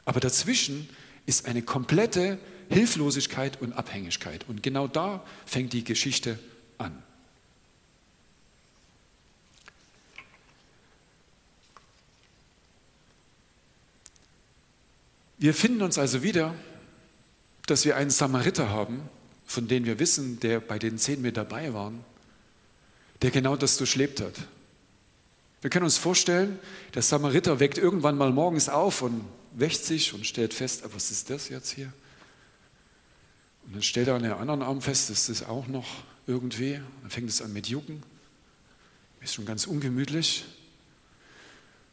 Aber 0.04 0.20
dazwischen 0.20 0.90
ist 1.24 1.46
eine 1.46 1.62
komplette 1.62 2.38
Hilflosigkeit 2.74 3.60
und 3.60 3.72
Abhängigkeit. 3.72 4.44
Und 4.48 4.62
genau 4.62 4.88
da 4.88 5.24
fängt 5.46 5.72
die 5.72 5.84
Geschichte 5.84 6.38
an. 6.76 7.02
Wir 15.38 15.54
finden 15.54 15.82
uns 15.82 15.98
also 15.98 16.22
wieder, 16.22 16.54
dass 17.66 17.84
wir 17.84 17.96
einen 17.96 18.10
Samariter 18.10 18.70
haben, 18.70 19.02
von 19.46 19.68
dem 19.68 19.84
wir 19.84 19.98
wissen, 19.98 20.40
der 20.40 20.60
bei 20.60 20.78
den 20.78 20.98
zehn 20.98 21.22
mit 21.22 21.36
dabei 21.36 21.74
waren, 21.74 22.04
der 23.22 23.30
genau 23.30 23.54
das 23.54 23.76
durchlebt 23.76 24.20
hat. 24.20 24.34
Wir 25.60 25.70
können 25.70 25.84
uns 25.84 25.96
vorstellen, 25.96 26.58
der 26.94 27.02
Samariter 27.02 27.60
weckt 27.60 27.78
irgendwann 27.78 28.18
mal 28.18 28.30
morgens 28.32 28.68
auf 28.68 29.02
und 29.02 29.24
wächt 29.52 29.84
sich 29.84 30.12
und 30.12 30.26
stellt 30.26 30.52
fest, 30.52 30.82
ah, 30.84 30.90
was 30.92 31.10
ist 31.10 31.30
das 31.30 31.48
jetzt 31.48 31.70
hier? 31.70 31.92
Und 33.66 33.74
dann 33.74 33.82
stellt 33.82 34.08
er 34.08 34.14
an 34.14 34.22
der 34.22 34.38
anderen 34.38 34.62
Arm 34.62 34.80
fest, 34.80 35.10
das 35.10 35.28
ist 35.28 35.48
auch 35.48 35.66
noch 35.66 35.86
irgendwie. 36.26 36.80
Dann 37.02 37.10
fängt 37.10 37.28
es 37.28 37.42
an 37.42 37.52
mit 37.52 37.68
Jucken. 37.68 38.02
Ist 39.20 39.34
schon 39.34 39.46
ganz 39.46 39.66
ungemütlich. 39.66 40.44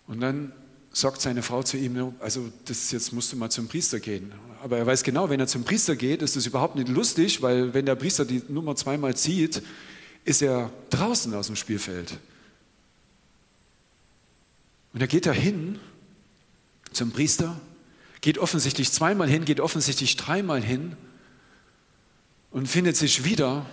Und 0.07 0.19
dann 0.19 0.51
sagt 0.91 1.21
seine 1.21 1.41
Frau 1.41 1.63
zu 1.63 1.77
ihm, 1.77 2.13
also 2.19 2.51
das 2.65 2.91
jetzt 2.91 3.13
musst 3.13 3.31
du 3.31 3.37
mal 3.37 3.49
zum 3.49 3.67
Priester 3.69 3.99
gehen. 3.99 4.33
Aber 4.61 4.77
er 4.77 4.85
weiß 4.85 5.03
genau, 5.03 5.29
wenn 5.29 5.39
er 5.39 5.47
zum 5.47 5.63
Priester 5.63 5.95
geht, 5.95 6.21
ist 6.21 6.35
das 6.35 6.45
überhaupt 6.45 6.75
nicht 6.75 6.89
lustig, 6.89 7.41
weil 7.41 7.73
wenn 7.73 7.85
der 7.85 7.95
Priester 7.95 8.25
die 8.25 8.43
Nummer 8.49 8.75
zweimal 8.75 9.15
zieht, 9.15 9.63
ist 10.25 10.41
er 10.41 10.71
draußen 10.89 11.33
aus 11.33 11.47
dem 11.47 11.55
Spielfeld. 11.55 12.19
Und 14.93 14.99
er 15.01 15.07
geht 15.07 15.25
da 15.25 15.31
hin 15.31 15.79
zum 16.91 17.11
Priester 17.11 17.59
geht 18.21 18.37
offensichtlich 18.37 18.91
zweimal 18.91 19.27
hin, 19.27 19.45
geht 19.45 19.59
offensichtlich 19.59 20.15
dreimal 20.15 20.61
hin 20.61 20.95
und 22.51 22.67
findet 22.67 22.97
sich 22.97 23.23
wieder, 23.23 23.65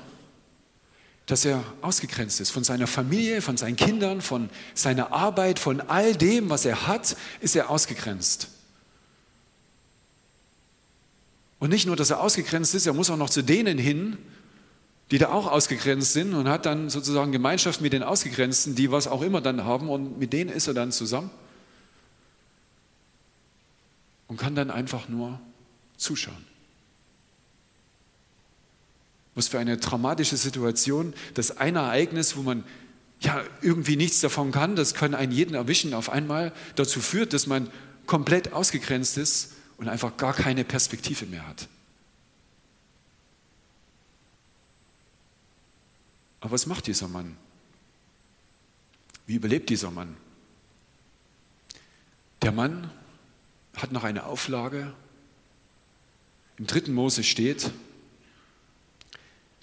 dass 1.27 1.45
er 1.45 1.63
ausgegrenzt 1.83 2.41
ist 2.41 2.51
von 2.51 2.65
seiner 2.65 2.87
Familie, 2.87 3.43
von 3.43 3.57
seinen 3.57 3.77
Kindern, 3.77 4.23
von 4.23 4.49
seiner 4.75 5.13
Arbeit, 5.13 5.59
von 5.59 5.83
all 5.83 6.17
dem, 6.17 6.49
was 6.49 6.65
er 6.65 6.87
hat, 6.87 7.17
ist 7.41 7.55
er 7.55 7.69
ausgegrenzt. 7.69 8.49
Und 11.59 11.71
nicht 11.71 11.87
nur, 11.87 11.97
dass 11.97 12.11
er 12.11 12.21
ausgegrenzt 12.21 12.75
ist, 12.75 12.87
er 12.87 12.95
muss 12.95 13.11
auch 13.11 13.17
noch 13.17 13.31
zu 13.31 13.43
denen 13.43 13.79
hin, 13.79 14.17
die 15.11 15.19
da 15.19 15.31
auch 15.31 15.47
ausgegrenzt 15.51 16.13
sind 16.13 16.35
und 16.35 16.49
hat 16.49 16.67
dann 16.67 16.89
sozusagen 16.89 17.33
Gemeinschaft 17.33 17.81
mit 17.81 17.93
den 17.93 18.03
Ausgegrenzten, 18.03 18.75
die 18.75 18.91
was 18.91 19.07
auch 19.07 19.23
immer 19.23 19.41
dann 19.41 19.65
haben 19.65 19.89
und 19.89 20.19
mit 20.19 20.33
denen 20.33 20.51
ist 20.51 20.67
er 20.67 20.75
dann 20.75 20.93
zusammen 20.93 21.31
und 24.29 24.39
kann 24.39 24.55
dann 24.55 24.71
einfach 24.71 25.09
nur 25.09 25.41
zuschauen. 25.97 26.47
Was 29.39 29.47
für 29.47 29.61
eine 29.61 29.77
dramatische 29.77 30.37
Situation, 30.37 31.15
dass 31.35 31.59
ein 31.59 31.77
Ereignis, 31.77 32.35
wo 32.35 32.43
man 32.43 32.65
ja 33.21 33.45
irgendwie 33.63 33.95
nichts 33.95 34.19
davon 34.19 34.51
kann, 34.51 34.75
das 34.75 34.95
kann 34.95 35.15
einen 35.15 35.31
jeden 35.31 35.55
erwischen, 35.55 35.95
auf 35.95 36.11
einmal 36.11 36.53
dazu 36.75 37.01
führt, 37.01 37.33
dass 37.33 37.47
man 37.47 37.71
komplett 38.07 38.53
ausgegrenzt 38.53 39.17
ist 39.17 39.53
und 39.77 39.87
einfach 39.87 40.17
gar 40.17 40.35
keine 40.35 40.65
Perspektive 40.65 41.25
mehr 41.27 41.47
hat. 41.47 41.69
Aber 46.41 46.51
was 46.51 46.67
macht 46.67 46.89
dieser 46.89 47.07
Mann? 47.07 47.37
Wie 49.29 49.37
überlebt 49.37 49.71
dieser 49.71 49.93
Mann? 49.93 50.17
Der 52.43 52.51
Mann 52.51 52.91
hat 53.77 53.93
noch 53.93 54.03
eine 54.03 54.27
Auflage. 54.27 54.93
Im 56.57 56.67
dritten 56.67 56.93
Mose 56.93 57.23
steht, 57.23 57.71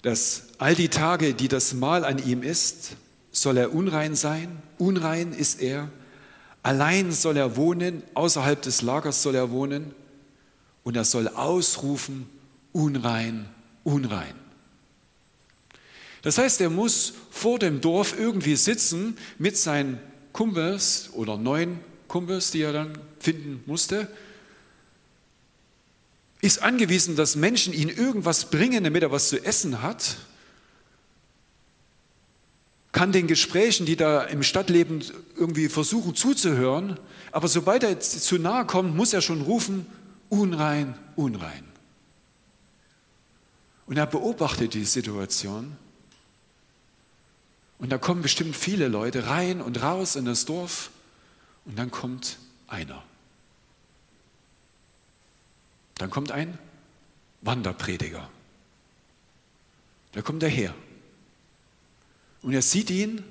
dass 0.06 0.44
all 0.58 0.76
die 0.76 0.88
Tage, 0.88 1.34
die 1.34 1.48
das 1.48 1.74
Mahl 1.74 2.04
an 2.04 2.24
ihm 2.24 2.44
ist, 2.44 2.92
soll 3.32 3.56
er 3.56 3.74
unrein 3.74 4.14
sein. 4.14 4.62
Unrein 4.78 5.32
ist 5.32 5.60
er. 5.60 5.90
Allein 6.62 7.10
soll 7.10 7.36
er 7.36 7.56
wohnen, 7.56 8.04
außerhalb 8.14 8.62
des 8.62 8.82
Lagers 8.82 9.24
soll 9.24 9.34
er 9.34 9.50
wohnen. 9.50 9.96
Und 10.84 10.96
er 10.96 11.02
soll 11.02 11.26
ausrufen, 11.26 12.28
unrein, 12.72 13.46
unrein. 13.82 14.36
Das 16.22 16.38
heißt, 16.38 16.60
er 16.60 16.70
muss 16.70 17.14
vor 17.32 17.58
dem 17.58 17.80
Dorf 17.80 18.16
irgendwie 18.16 18.54
sitzen 18.54 19.16
mit 19.38 19.56
seinen 19.56 19.98
Kumpels 20.32 21.10
oder 21.14 21.36
neun 21.36 21.80
Kumpels, 22.06 22.52
die 22.52 22.62
er 22.62 22.72
dann 22.72 22.96
finden 23.18 23.60
musste, 23.66 24.06
ist 26.40 26.62
angewiesen, 26.62 27.16
dass 27.16 27.36
Menschen 27.36 27.72
ihn 27.72 27.88
irgendwas 27.88 28.50
bringen, 28.50 28.84
damit 28.84 29.02
er 29.02 29.10
was 29.10 29.28
zu 29.28 29.44
essen 29.44 29.82
hat, 29.82 30.16
kann 32.92 33.12
den 33.12 33.26
Gesprächen, 33.26 33.84
die 33.84 33.96
da 33.96 34.22
im 34.22 34.42
Stadtleben 34.42 35.04
irgendwie 35.36 35.68
versuchen 35.68 36.14
zuzuhören, 36.14 36.98
aber 37.30 37.48
sobald 37.48 37.82
er 37.82 38.00
zu 38.00 38.38
nahe 38.38 38.64
kommt, 38.64 38.96
muss 38.96 39.12
er 39.12 39.20
schon 39.20 39.42
rufen, 39.42 39.84
unrein, 40.30 40.96
unrein. 41.14 41.64
Und 43.86 43.98
er 43.98 44.06
beobachtet 44.06 44.72
die 44.74 44.84
Situation 44.84 45.76
und 47.78 47.90
da 47.92 47.98
kommen 47.98 48.22
bestimmt 48.22 48.56
viele 48.56 48.88
Leute 48.88 49.26
rein 49.26 49.60
und 49.60 49.82
raus 49.82 50.16
in 50.16 50.24
das 50.24 50.44
Dorf 50.44 50.90
und 51.66 51.78
dann 51.78 51.90
kommt 51.90 52.38
einer. 52.66 53.02
Dann 55.98 56.10
kommt 56.10 56.32
ein 56.32 56.58
Wanderprediger. 57.42 58.28
Da 60.12 60.22
kommt 60.22 60.42
er 60.42 60.48
her. 60.48 60.74
Und 62.42 62.52
er 62.52 62.62
sieht 62.62 62.90
ihn. 62.90 63.22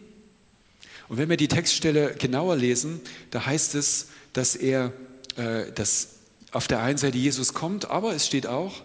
Und 1.07 1.17
wenn 1.17 1.29
wir 1.29 1.37
die 1.37 1.47
Textstelle 1.47 2.15
genauer 2.15 2.55
lesen, 2.55 2.99
da 3.31 3.45
heißt 3.45 3.75
es, 3.75 4.07
dass 4.33 4.55
er, 4.55 4.91
äh, 5.35 5.71
dass 5.71 6.09
auf 6.51 6.67
der 6.67 6.81
einen 6.81 6.97
Seite 6.97 7.17
Jesus 7.17 7.53
kommt, 7.53 7.89
aber 7.89 8.15
es 8.15 8.25
steht 8.25 8.47
auch, 8.47 8.83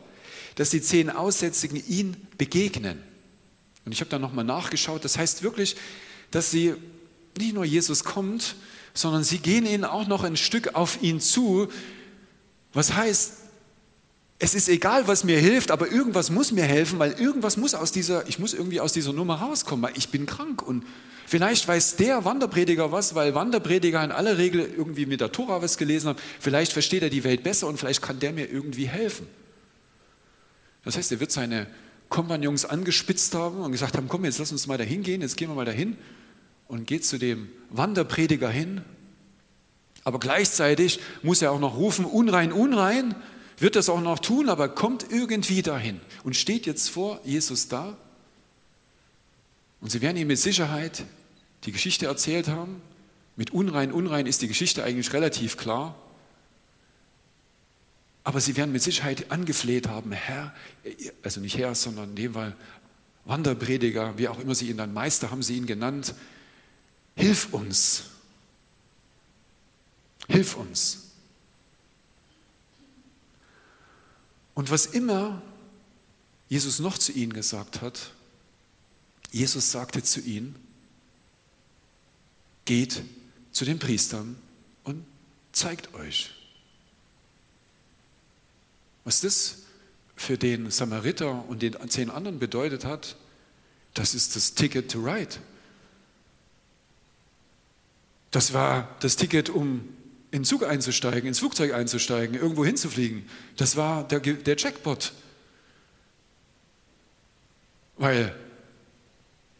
dass 0.56 0.70
die 0.70 0.82
zehn 0.82 1.08
Aussätzigen 1.08 1.82
ihn 1.88 2.16
begegnen. 2.36 3.02
Und 3.84 3.92
ich 3.92 4.00
habe 4.00 4.10
da 4.10 4.18
nochmal 4.18 4.44
nachgeschaut. 4.44 5.04
Das 5.04 5.16
heißt 5.16 5.42
wirklich, 5.42 5.76
dass 6.30 6.50
sie 6.50 6.74
nicht 7.38 7.54
nur 7.54 7.64
Jesus 7.64 8.04
kommt, 8.04 8.56
sondern 8.92 9.24
sie 9.24 9.38
gehen 9.38 9.66
ihnen 9.66 9.84
auch 9.84 10.06
noch 10.06 10.24
ein 10.24 10.36
Stück 10.36 10.74
auf 10.74 11.02
ihn 11.02 11.20
zu. 11.20 11.68
Was 12.72 12.94
heißt, 12.94 13.34
es 14.42 14.54
ist 14.54 14.70
egal, 14.70 15.06
was 15.06 15.22
mir 15.22 15.38
hilft, 15.38 15.70
aber 15.70 15.92
irgendwas 15.92 16.30
muss 16.30 16.50
mir 16.50 16.64
helfen, 16.64 16.98
weil 16.98 17.12
irgendwas 17.12 17.58
muss 17.58 17.74
aus 17.74 17.92
dieser, 17.92 18.26
ich 18.26 18.38
muss 18.38 18.54
irgendwie 18.54 18.80
aus 18.80 18.94
dieser 18.94 19.12
Nummer 19.12 19.34
rauskommen, 19.34 19.82
weil 19.82 19.98
ich 19.98 20.08
bin 20.08 20.24
krank 20.24 20.62
und 20.62 20.82
vielleicht 21.26 21.68
weiß 21.68 21.96
der 21.96 22.24
Wanderprediger 22.24 22.90
was, 22.90 23.14
weil 23.14 23.34
Wanderprediger 23.34 24.02
in 24.02 24.10
aller 24.10 24.38
Regel 24.38 24.60
irgendwie 24.60 25.04
mit 25.04 25.20
der 25.20 25.30
Tora 25.30 25.60
was 25.60 25.76
gelesen 25.76 26.08
haben. 26.08 26.18
Vielleicht 26.40 26.72
versteht 26.72 27.02
er 27.02 27.10
die 27.10 27.22
Welt 27.22 27.42
besser 27.42 27.66
und 27.66 27.76
vielleicht 27.76 28.00
kann 28.00 28.18
der 28.18 28.32
mir 28.32 28.50
irgendwie 28.50 28.88
helfen. 28.88 29.26
Das 30.86 30.96
heißt, 30.96 31.12
er 31.12 31.20
wird 31.20 31.32
seine 31.32 31.66
Kompagnons 32.08 32.64
angespitzt 32.64 33.34
haben 33.34 33.58
und 33.60 33.72
gesagt 33.72 33.94
haben, 33.98 34.08
komm, 34.08 34.24
jetzt 34.24 34.38
lass 34.38 34.52
uns 34.52 34.66
mal 34.66 34.78
dahin 34.78 35.02
gehen, 35.02 35.20
jetzt 35.20 35.36
gehen 35.36 35.50
wir 35.50 35.54
mal 35.54 35.66
dahin 35.66 35.98
und 36.66 36.86
geht 36.86 37.04
zu 37.04 37.18
dem 37.18 37.50
Wanderprediger 37.68 38.48
hin. 38.48 38.80
Aber 40.02 40.18
gleichzeitig 40.18 40.98
muss 41.22 41.42
er 41.42 41.52
auch 41.52 41.60
noch 41.60 41.76
rufen, 41.76 42.06
unrein, 42.06 42.52
unrein, 42.52 43.14
wird 43.60 43.76
das 43.76 43.88
auch 43.88 44.00
noch 44.00 44.18
tun, 44.18 44.48
aber 44.48 44.68
kommt 44.68 45.10
irgendwie 45.10 45.62
dahin 45.62 46.00
und 46.24 46.34
steht 46.34 46.66
jetzt 46.66 46.88
vor 46.88 47.20
Jesus 47.24 47.68
da. 47.68 47.96
Und 49.80 49.90
sie 49.90 50.00
werden 50.00 50.16
ihm 50.16 50.28
mit 50.28 50.38
Sicherheit 50.38 51.04
die 51.64 51.72
Geschichte 51.72 52.06
erzählt 52.06 52.48
haben. 52.48 52.80
Mit 53.36 53.52
unrein, 53.52 53.92
unrein 53.92 54.26
ist 54.26 54.42
die 54.42 54.48
Geschichte 54.48 54.82
eigentlich 54.82 55.12
relativ 55.12 55.56
klar. 55.56 55.94
Aber 58.24 58.40
sie 58.40 58.56
werden 58.56 58.72
mit 58.72 58.82
Sicherheit 58.82 59.30
angefleht 59.30 59.88
haben, 59.88 60.12
Herr, 60.12 60.54
also 61.22 61.40
nicht 61.40 61.56
Herr, 61.56 61.74
sondern 61.74 62.10
in 62.10 62.16
dem 62.16 62.34
Fall 62.34 62.56
Wanderprediger, 63.24 64.18
wie 64.18 64.28
auch 64.28 64.38
immer 64.40 64.54
sie 64.54 64.70
ihn 64.70 64.76
dann, 64.76 64.92
Meister 64.92 65.30
haben 65.30 65.42
sie 65.42 65.56
ihn 65.56 65.66
genannt, 65.66 66.14
hilf 67.14 67.52
uns. 67.52 68.04
Hilf 70.28 70.56
uns. 70.56 71.09
Und 74.60 74.70
was 74.70 74.84
immer 74.84 75.40
Jesus 76.50 76.80
noch 76.80 76.98
zu 76.98 77.12
ihnen 77.12 77.32
gesagt 77.32 77.80
hat, 77.80 78.12
Jesus 79.30 79.70
sagte 79.70 80.02
zu 80.02 80.20
ihnen, 80.20 80.54
geht 82.66 83.02
zu 83.52 83.64
den 83.64 83.78
Priestern 83.78 84.36
und 84.84 85.02
zeigt 85.52 85.94
euch. 85.94 86.32
Was 89.04 89.22
das 89.22 89.60
für 90.14 90.36
den 90.36 90.70
Samariter 90.70 91.48
und 91.48 91.62
den 91.62 91.74
zehn 91.88 92.10
anderen 92.10 92.38
bedeutet 92.38 92.84
hat, 92.84 93.16
das 93.94 94.12
ist 94.14 94.36
das 94.36 94.52
Ticket 94.52 94.90
to 94.90 94.98
Ride. 94.98 95.36
Das 98.30 98.52
war 98.52 98.94
das 99.00 99.16
Ticket, 99.16 99.48
um 99.48 99.88
in 100.30 100.40
den 100.40 100.44
Zug 100.44 100.64
einzusteigen, 100.64 101.26
ins 101.26 101.40
Flugzeug 101.40 101.74
einzusteigen, 101.74 102.36
irgendwo 102.36 102.64
hinzufliegen. 102.64 103.24
Das 103.56 103.76
war 103.76 104.06
der, 104.06 104.20
der 104.20 104.56
Jackpot. 104.56 105.12
Weil 107.96 108.34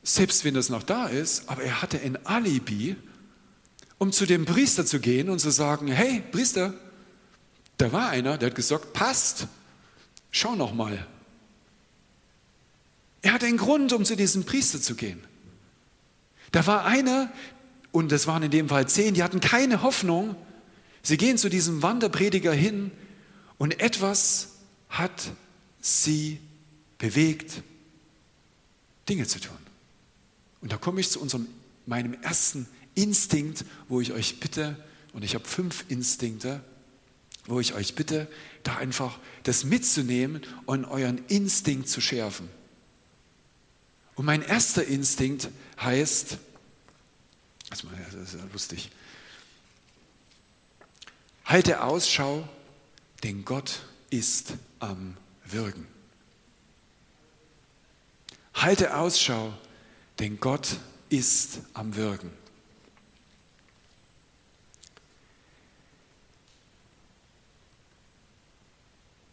selbst 0.02 0.44
wenn 0.44 0.54
das 0.54 0.68
noch 0.68 0.82
da 0.82 1.06
ist, 1.06 1.48
aber 1.48 1.62
er 1.62 1.82
hatte 1.82 2.00
ein 2.00 2.24
Alibi, 2.24 2.96
um 3.98 4.12
zu 4.12 4.26
dem 4.26 4.46
Priester 4.46 4.86
zu 4.86 5.00
gehen 5.00 5.28
und 5.28 5.40
zu 5.40 5.50
sagen, 5.50 5.88
hey 5.88 6.22
Priester, 6.32 6.72
da 7.76 7.92
war 7.92 8.08
einer, 8.10 8.38
der 8.38 8.50
hat 8.50 8.56
gesagt, 8.56 8.92
passt, 8.92 9.46
schau 10.30 10.54
noch 10.54 10.72
mal. 10.72 11.06
Er 13.22 13.34
hat 13.34 13.44
einen 13.44 13.58
Grund, 13.58 13.92
um 13.92 14.04
zu 14.04 14.16
diesem 14.16 14.44
Priester 14.44 14.80
zu 14.80 14.94
gehen. 14.94 15.22
Da 16.52 16.66
war 16.66 16.84
einer, 16.84 17.30
und 17.92 18.10
das 18.12 18.26
waren 18.26 18.42
in 18.42 18.50
dem 18.50 18.68
Fall 18.68 18.88
zehn, 18.88 19.14
die 19.14 19.22
hatten 19.22 19.40
keine 19.40 19.82
Hoffnung. 19.82 20.34
Sie 21.02 21.16
gehen 21.16 21.38
zu 21.38 21.48
diesem 21.48 21.82
Wanderprediger 21.82 22.52
hin 22.52 22.90
und 23.58 23.80
etwas 23.80 24.56
hat 24.88 25.32
sie 25.80 26.40
bewegt, 26.98 27.62
Dinge 29.08 29.26
zu 29.26 29.40
tun. 29.40 29.56
Und 30.60 30.72
da 30.72 30.76
komme 30.76 31.00
ich 31.00 31.10
zu 31.10 31.20
unserem, 31.20 31.46
meinem 31.86 32.14
ersten 32.22 32.66
Instinkt, 32.94 33.64
wo 33.88 34.00
ich 34.00 34.12
euch 34.12 34.40
bitte, 34.40 34.76
und 35.12 35.24
ich 35.24 35.34
habe 35.34 35.46
fünf 35.46 35.84
Instinkte, 35.88 36.62
wo 37.46 37.60
ich 37.60 37.74
euch 37.74 37.94
bitte, 37.94 38.28
da 38.62 38.76
einfach 38.76 39.18
das 39.42 39.64
mitzunehmen 39.64 40.42
und 40.66 40.84
euren 40.84 41.18
Instinkt 41.28 41.88
zu 41.88 42.00
schärfen. 42.00 42.48
Und 44.14 44.26
mein 44.26 44.42
erster 44.42 44.84
Instinkt 44.84 45.48
heißt, 45.80 46.36
das 47.70 47.84
ist 47.84 48.34
ja 48.34 48.44
lustig, 48.52 48.90
halte 51.50 51.82
Ausschau 51.82 52.48
denn 53.22 53.44
Gott 53.44 53.82
ist 54.10 54.54
am 54.78 55.16
Wirken. 55.44 55.86
Halte 58.54 58.96
Ausschau, 58.96 59.52
denn 60.18 60.38
Gott 60.40 60.76
ist 61.08 61.60
am 61.74 61.94
Wirken. 61.96 62.30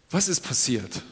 Was 0.10 0.28
ist 0.28 0.42
passiert? 0.42 1.04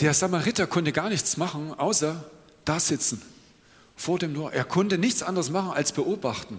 Der 0.00 0.12
Samariter 0.12 0.66
konnte 0.66 0.92
gar 0.92 1.08
nichts 1.08 1.36
machen, 1.36 1.72
außer 1.78 2.28
da 2.64 2.80
sitzen, 2.80 3.22
vor 3.96 4.18
dem 4.18 4.34
Tor. 4.34 4.52
Er 4.52 4.64
konnte 4.64 4.98
nichts 4.98 5.22
anderes 5.22 5.50
machen 5.50 5.70
als 5.70 5.92
beobachten. 5.92 6.58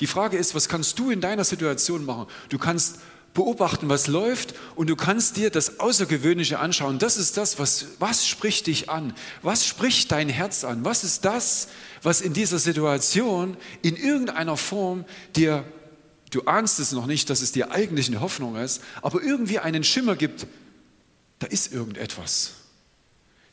Die 0.00 0.06
Frage 0.06 0.36
ist, 0.36 0.54
was 0.54 0.68
kannst 0.68 0.98
du 0.98 1.10
in 1.10 1.20
deiner 1.20 1.44
Situation 1.44 2.04
machen? 2.04 2.26
Du 2.48 2.58
kannst 2.58 2.98
beobachten, 3.36 3.88
was 3.88 4.08
läuft 4.08 4.54
und 4.74 4.88
du 4.88 4.96
kannst 4.96 5.36
dir 5.36 5.50
das 5.50 5.78
Außergewöhnliche 5.78 6.58
anschauen. 6.58 6.98
Das 6.98 7.16
ist 7.16 7.36
das, 7.36 7.58
was, 7.58 7.86
was 7.98 8.26
spricht 8.26 8.66
dich 8.66 8.90
an? 8.90 9.12
Was 9.42 9.66
spricht 9.66 10.10
dein 10.10 10.28
Herz 10.28 10.64
an? 10.64 10.84
Was 10.84 11.04
ist 11.04 11.24
das, 11.24 11.68
was 12.02 12.20
in 12.20 12.32
dieser 12.32 12.58
Situation 12.58 13.56
in 13.82 13.94
irgendeiner 13.94 14.56
Form 14.56 15.04
dir, 15.36 15.64
du 16.30 16.42
ahnst 16.42 16.80
es 16.80 16.92
noch 16.92 17.06
nicht, 17.06 17.30
dass 17.30 17.42
es 17.42 17.52
dir 17.52 17.70
eigentlich 17.70 18.08
eine 18.08 18.20
Hoffnung 18.20 18.56
ist, 18.56 18.82
aber 19.02 19.22
irgendwie 19.22 19.58
einen 19.58 19.84
Schimmer 19.84 20.16
gibt, 20.16 20.46
da 21.38 21.46
ist 21.46 21.72
irgendetwas. 21.72 22.52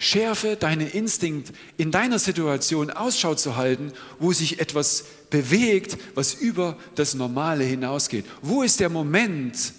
Schärfe 0.03 0.55
deinen 0.55 0.89
Instinkt, 0.89 1.53
in 1.77 1.91
deiner 1.91 2.19
Situation 2.19 2.91
Ausschau 2.91 3.35
zu 3.35 3.55
halten, 3.55 3.91
wo 4.19 4.33
sich 4.33 4.59
etwas 4.59 5.05
bewegt, 5.29 5.97
was 6.13 6.33
über 6.33 6.77
das 6.95 7.13
Normale 7.13 7.63
hinausgeht. 7.63 8.25
Wo 8.41 8.63
ist 8.63 8.79
der 8.79 8.89
Moment, 8.89 9.73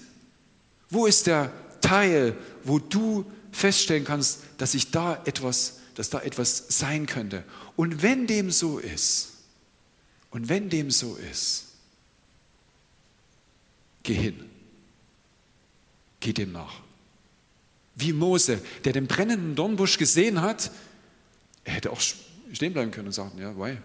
wo 0.89 1.07
ist 1.07 1.27
der 1.27 1.53
Teil, 1.81 2.35
wo 2.65 2.79
du 2.79 3.25
feststellen 3.53 4.05
kannst, 4.05 4.41
dass 4.59 4.73
sich 4.73 4.91
da 4.91 5.21
etwas, 5.27 5.81
dass 5.95 6.11
da 6.11 6.21
etwas 6.21 6.65
sein 6.69 7.07
könnte. 7.07 7.45
Und 7.77 8.03
wenn 8.03 8.27
dem 8.27 8.51
so 8.51 8.79
ist, 8.79 9.33
und 10.31 10.49
wenn 10.49 10.69
dem 10.69 10.91
so 10.91 11.17
ist, 11.17 11.67
geh 14.03 14.15
hin. 14.15 14.51
Geh 16.19 16.33
dem 16.33 16.53
nach. 16.53 16.84
Wie 17.95 18.13
Mose, 18.13 18.61
der 18.85 18.93
den 18.93 19.07
brennenden 19.07 19.55
Dornbusch 19.55 19.99
gesehen 19.99 20.43
hat, 20.43 20.71
er 21.65 21.75
hätte 21.75 21.91
auch 21.91 22.01
stehen 22.53 22.73
bleiben 22.73 22.91
können 22.91 23.09
und 23.09 23.13
sagen, 23.13 23.39
ja, 23.39 23.57
why? 23.57 23.79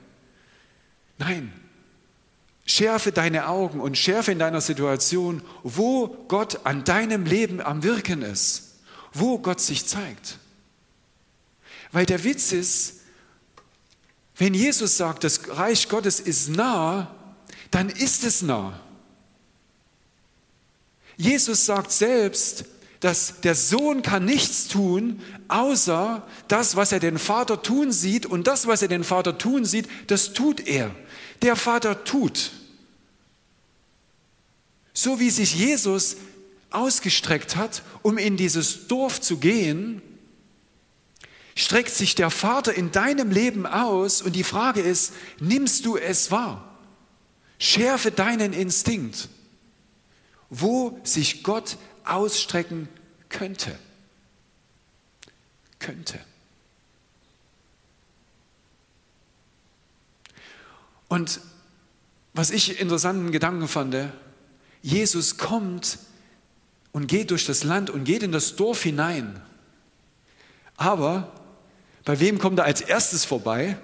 Nein, 1.18 1.52
schärfe 2.66 3.12
deine 3.12 3.48
Augen 3.48 3.80
und 3.80 3.98
schärfe 3.98 4.32
in 4.32 4.40
deiner 4.40 4.62
Situation, 4.62 5.42
wo 5.64 6.08
Gott 6.28 6.66
an 6.66 6.84
deinem 6.84 7.26
Leben 7.26 7.62
am 7.62 7.84
Wirken 7.84 8.22
ist, 8.22 8.76
wo 9.14 9.40
Gott 9.40 9.60
sich 9.60 9.86
zeigt. 9.86 10.38
Weil 11.92 12.06
der 12.06 12.24
Witz 12.24 12.52
ist, 12.52 13.02
wenn 14.36 14.54
Jesus 14.54 14.98
sagt, 14.98 15.24
das 15.24 15.50
Reich 15.50 15.90
Gottes 15.90 16.20
ist 16.20 16.50
nah, 16.50 17.14
dann 17.72 17.90
ist 17.90 18.24
es 18.24 18.42
nah. 18.42 18.80
Jesus 21.18 21.66
sagt 21.66 21.92
selbst, 21.92 22.66
dass 23.00 23.40
der 23.42 23.56
Sohn 23.56 24.02
kann 24.02 24.26
nichts 24.26 24.68
tun, 24.68 25.22
außer 25.48 26.28
das, 26.48 26.76
was 26.76 26.92
er 26.92 27.00
den 27.00 27.18
Vater 27.18 27.62
tun 27.62 27.92
sieht. 27.92 28.26
Und 28.26 28.48
das, 28.48 28.68
was 28.68 28.82
er 28.82 28.90
den 28.90 29.04
Vater 29.04 29.38
tun 29.38 29.64
sieht, 29.64 29.88
das 30.08 30.34
tut 30.34 30.68
er. 30.68 30.94
Der 31.42 31.56
Vater 31.56 32.04
tut. 32.04 32.52
So 34.94 35.20
wie 35.20 35.30
sich 35.30 35.56
Jesus 35.56 36.18
ausgestreckt 36.72 37.56
hat, 37.56 37.84
um 38.02 38.18
in 38.18 38.36
dieses 38.36 38.88
Dorf 38.88 39.22
zu 39.22 39.38
gehen, 39.38 40.02
streckt 41.56 41.92
sich 41.92 42.16
der 42.16 42.30
Vater 42.30 42.74
in 42.74 42.92
deinem 42.92 43.32
Leben 43.32 43.66
aus 43.66 44.22
und 44.22 44.36
die 44.36 44.44
Frage 44.44 44.82
ist, 44.82 45.14
nimmst 45.40 45.86
du 45.86 45.98
es 45.98 46.32
wahr? 46.32 46.78
Schärfe 47.60 48.12
deinen 48.12 48.54
Instinkt, 48.54 49.30
wo 50.50 51.00
sich 51.04 51.44
Gott 51.44 51.78
ausstrecken 52.06 52.88
könnte. 53.30 53.78
Könnte. 55.80 56.20
Und 61.08 61.42
was 62.34 62.52
ich 62.52 62.80
interessanten 62.80 63.32
Gedanken 63.32 63.68
fand, 63.68 63.96
Jesus 64.82 65.38
kommt 65.38 66.00
und 66.92 67.08
geht 67.08 67.32
durch 67.32 67.46
das 67.46 67.64
Land 67.64 67.90
und 67.90 68.04
geht 68.04 68.24
in 68.24 68.32
das 68.32 68.56
Dorf 68.56 68.84
hinein. 68.84 69.42
Aber 70.78 71.34
bei 72.06 72.20
wem 72.20 72.40
kommt 72.40 72.60
er 72.60 72.66
als 72.66 72.82
erstes 72.82 73.26
vorbei? 73.26 73.78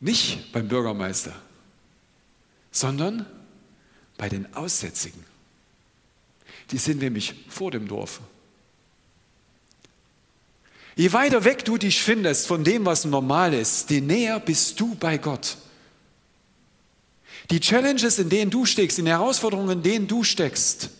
Nicht 0.00 0.52
beim 0.52 0.68
Bürgermeister, 0.68 1.34
sondern 2.72 3.26
bei 4.16 4.28
den 4.28 4.54
Aussätzigen. 4.54 5.29
Die 6.70 6.78
sind 6.78 7.00
nämlich 7.00 7.34
vor 7.48 7.70
dem 7.70 7.88
Dorf. 7.88 8.20
Je 10.96 11.12
weiter 11.12 11.44
weg 11.44 11.64
du 11.64 11.78
dich 11.78 12.02
findest 12.02 12.46
von 12.46 12.64
dem, 12.64 12.84
was 12.84 13.04
normal 13.04 13.54
ist, 13.54 13.90
je 13.90 14.00
näher 14.00 14.38
bist 14.40 14.78
du 14.78 14.94
bei 14.96 15.18
Gott. 15.18 15.56
Die 17.50 17.60
Challenges, 17.60 18.18
in 18.18 18.28
denen 18.28 18.50
du 18.50 18.64
steckst, 18.64 18.98
die 18.98 19.06
Herausforderungen, 19.06 19.78
in 19.78 19.82
denen 19.82 20.06
du 20.06 20.22
steckst, 20.22 20.90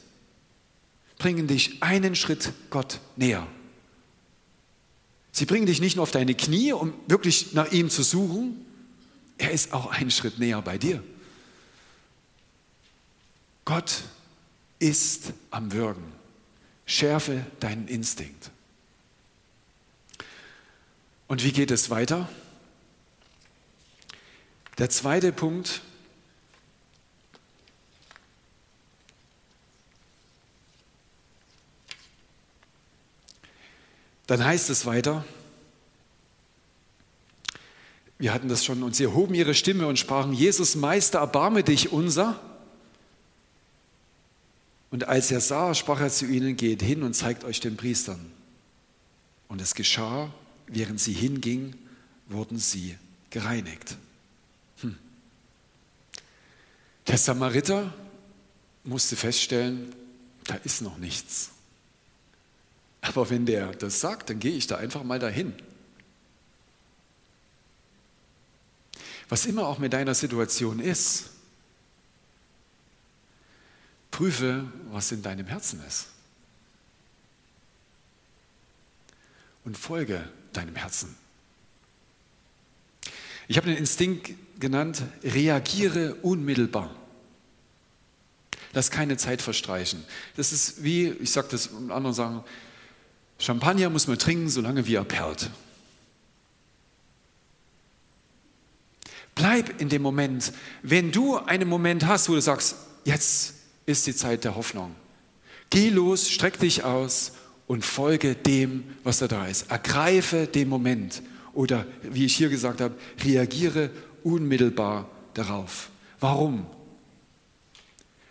bringen 1.19 1.47
dich 1.47 1.83
einen 1.83 2.17
Schritt 2.17 2.53
Gott 2.71 3.01
näher. 3.17 3.47
Sie 5.33 5.45
bringen 5.45 5.67
dich 5.67 5.81
nicht 5.81 5.97
nur 5.97 6.03
auf 6.03 6.11
deine 6.11 6.35
Knie, 6.35 6.73
um 6.73 6.93
wirklich 7.07 7.53
nach 7.53 7.71
ihm 7.71 7.91
zu 7.91 8.03
suchen, 8.03 8.65
er 9.39 9.53
ist 9.53 9.73
auch 9.73 9.87
einen 9.87 10.11
Schritt 10.11 10.39
näher 10.39 10.61
bei 10.61 10.77
dir. 10.77 11.03
Gott 13.65 14.03
ist 14.81 15.33
am 15.53 15.71
Wirken. 15.71 16.13
Schärfe 16.87 17.47
deinen 17.61 17.87
Instinkt. 17.87 18.51
Und 21.29 21.45
wie 21.45 21.53
geht 21.53 21.71
es 21.71 21.91
weiter? 21.91 22.29
Der 24.79 24.91
zweite 24.91 25.31
Punkt. 25.31 25.83
Dann 34.27 34.45
heißt 34.45 34.71
es 34.71 34.87
weiter, 34.87 35.25
wir 38.19 38.35
hatten 38.35 38.49
das 38.49 38.65
schon, 38.65 38.83
und 38.83 38.95
sie 38.95 39.05
erhoben 39.05 39.35
ihre 39.35 39.55
Stimme 39.55 39.87
und 39.87 39.99
sprachen, 39.99 40.33
Jesus 40.33 40.75
Meister, 40.77 41.21
erbarme 41.21 41.65
dich 41.65 41.91
unser. 41.91 42.39
Und 44.91 45.07
als 45.07 45.31
er 45.31 45.41
sah, 45.41 45.75
sprach 45.75 46.01
er 46.01 46.11
zu 46.11 46.27
ihnen, 46.27 46.57
geht 46.57 46.83
hin 46.83 47.03
und 47.03 47.15
zeigt 47.15 47.45
euch 47.45 47.61
den 47.61 47.77
Priestern. 47.77 48.33
Und 49.49 49.61
es 49.61 49.75
geschah, 49.75 50.33
während 50.67 51.01
sie 51.01 51.13
hinging, 51.13 51.75
wurden 52.29 52.59
sie 52.59 52.97
gereinigt. 53.31 53.97
Hm. 54.81 54.97
Der 57.07 57.19
Samariter 57.19 57.93
musste 58.85 59.17
feststellen, 59.17 59.95
da 60.45 60.55
ist 60.55 60.83
noch 60.83 60.99
nichts. 60.99 61.51
Aber 63.01 63.31
wenn 63.31 63.47
der 63.47 63.73
das 63.73 64.01
sagt, 64.01 64.31
dann 64.31 64.41
gehe 64.41 64.53
ich 64.53 64.67
da 64.67 64.77
einfach 64.77 65.05
mal 65.05 65.19
dahin. 65.19 65.55
Was 69.29 69.47
immer 69.47 69.67
auch 69.67 69.79
mit 69.79 69.93
deiner 69.93 70.15
Situation 70.15 70.81
ist, 70.81 71.31
Prüfe, 74.21 74.71
was 74.91 75.13
in 75.13 75.23
deinem 75.23 75.47
Herzen 75.47 75.83
ist. 75.89 76.09
Und 79.65 79.79
folge 79.79 80.29
deinem 80.53 80.77
Herzen. 80.77 81.17
Ich 83.49 83.57
habe 83.57 83.69
den 83.69 83.79
Instinkt 83.79 84.33
genannt, 84.61 85.05
reagiere 85.25 86.17
unmittelbar. 86.17 86.95
Lass 88.75 88.91
keine 88.91 89.17
Zeit 89.17 89.41
verstreichen. 89.41 90.05
Das 90.37 90.53
ist 90.53 90.85
wie, 90.85 91.09
ich 91.09 91.33
sage 91.33 91.49
das 91.53 91.69
und 91.69 91.91
anderen 91.91 92.15
sagen, 92.15 92.45
Champagner 93.39 93.89
muss 93.89 94.07
man 94.07 94.19
trinken, 94.19 94.51
solange 94.51 94.87
wie 94.87 94.97
er 94.97 95.05
perlt. 95.05 95.49
Bleib 99.35 99.81
in 99.81 99.89
dem 99.89 100.03
Moment. 100.03 100.53
Wenn 100.83 101.11
du 101.11 101.39
einen 101.39 101.71
Moment 101.71 102.05
hast, 102.05 102.29
wo 102.29 102.35
du 102.35 102.43
sagst, 102.43 102.77
jetzt 103.07 103.55
ist 103.91 104.07
die 104.07 104.15
Zeit 104.15 104.45
der 104.45 104.57
Hoffnung. 104.57 104.95
Geh 105.71 105.89
los, 105.89 106.29
streck 106.29 106.59
dich 106.59 106.85
aus 106.85 107.33
und 107.67 107.85
folge 107.85 108.35
dem, 108.35 108.85
was 109.05 109.19
da 109.19 109.29
da 109.29 109.47
ist. 109.47 109.71
Ergreife 109.71 110.47
den 110.47 110.69
Moment 110.69 111.23
oder, 111.53 111.87
wie 112.03 112.25
ich 112.25 112.37
hier 112.37 112.49
gesagt 112.49 112.81
habe, 112.81 112.97
reagiere 113.23 113.91
unmittelbar 114.25 115.09
darauf. 115.35 115.91
Warum? 116.19 116.67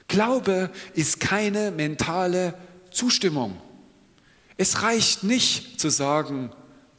Glaube 0.07 0.69
ist 0.93 1.19
keine 1.19 1.71
mentale 1.71 2.55
Zustimmung. 2.91 3.59
Es 4.57 4.81
reicht 4.81 5.23
nicht 5.23 5.79
zu 5.79 5.89
sagen, 5.89 6.51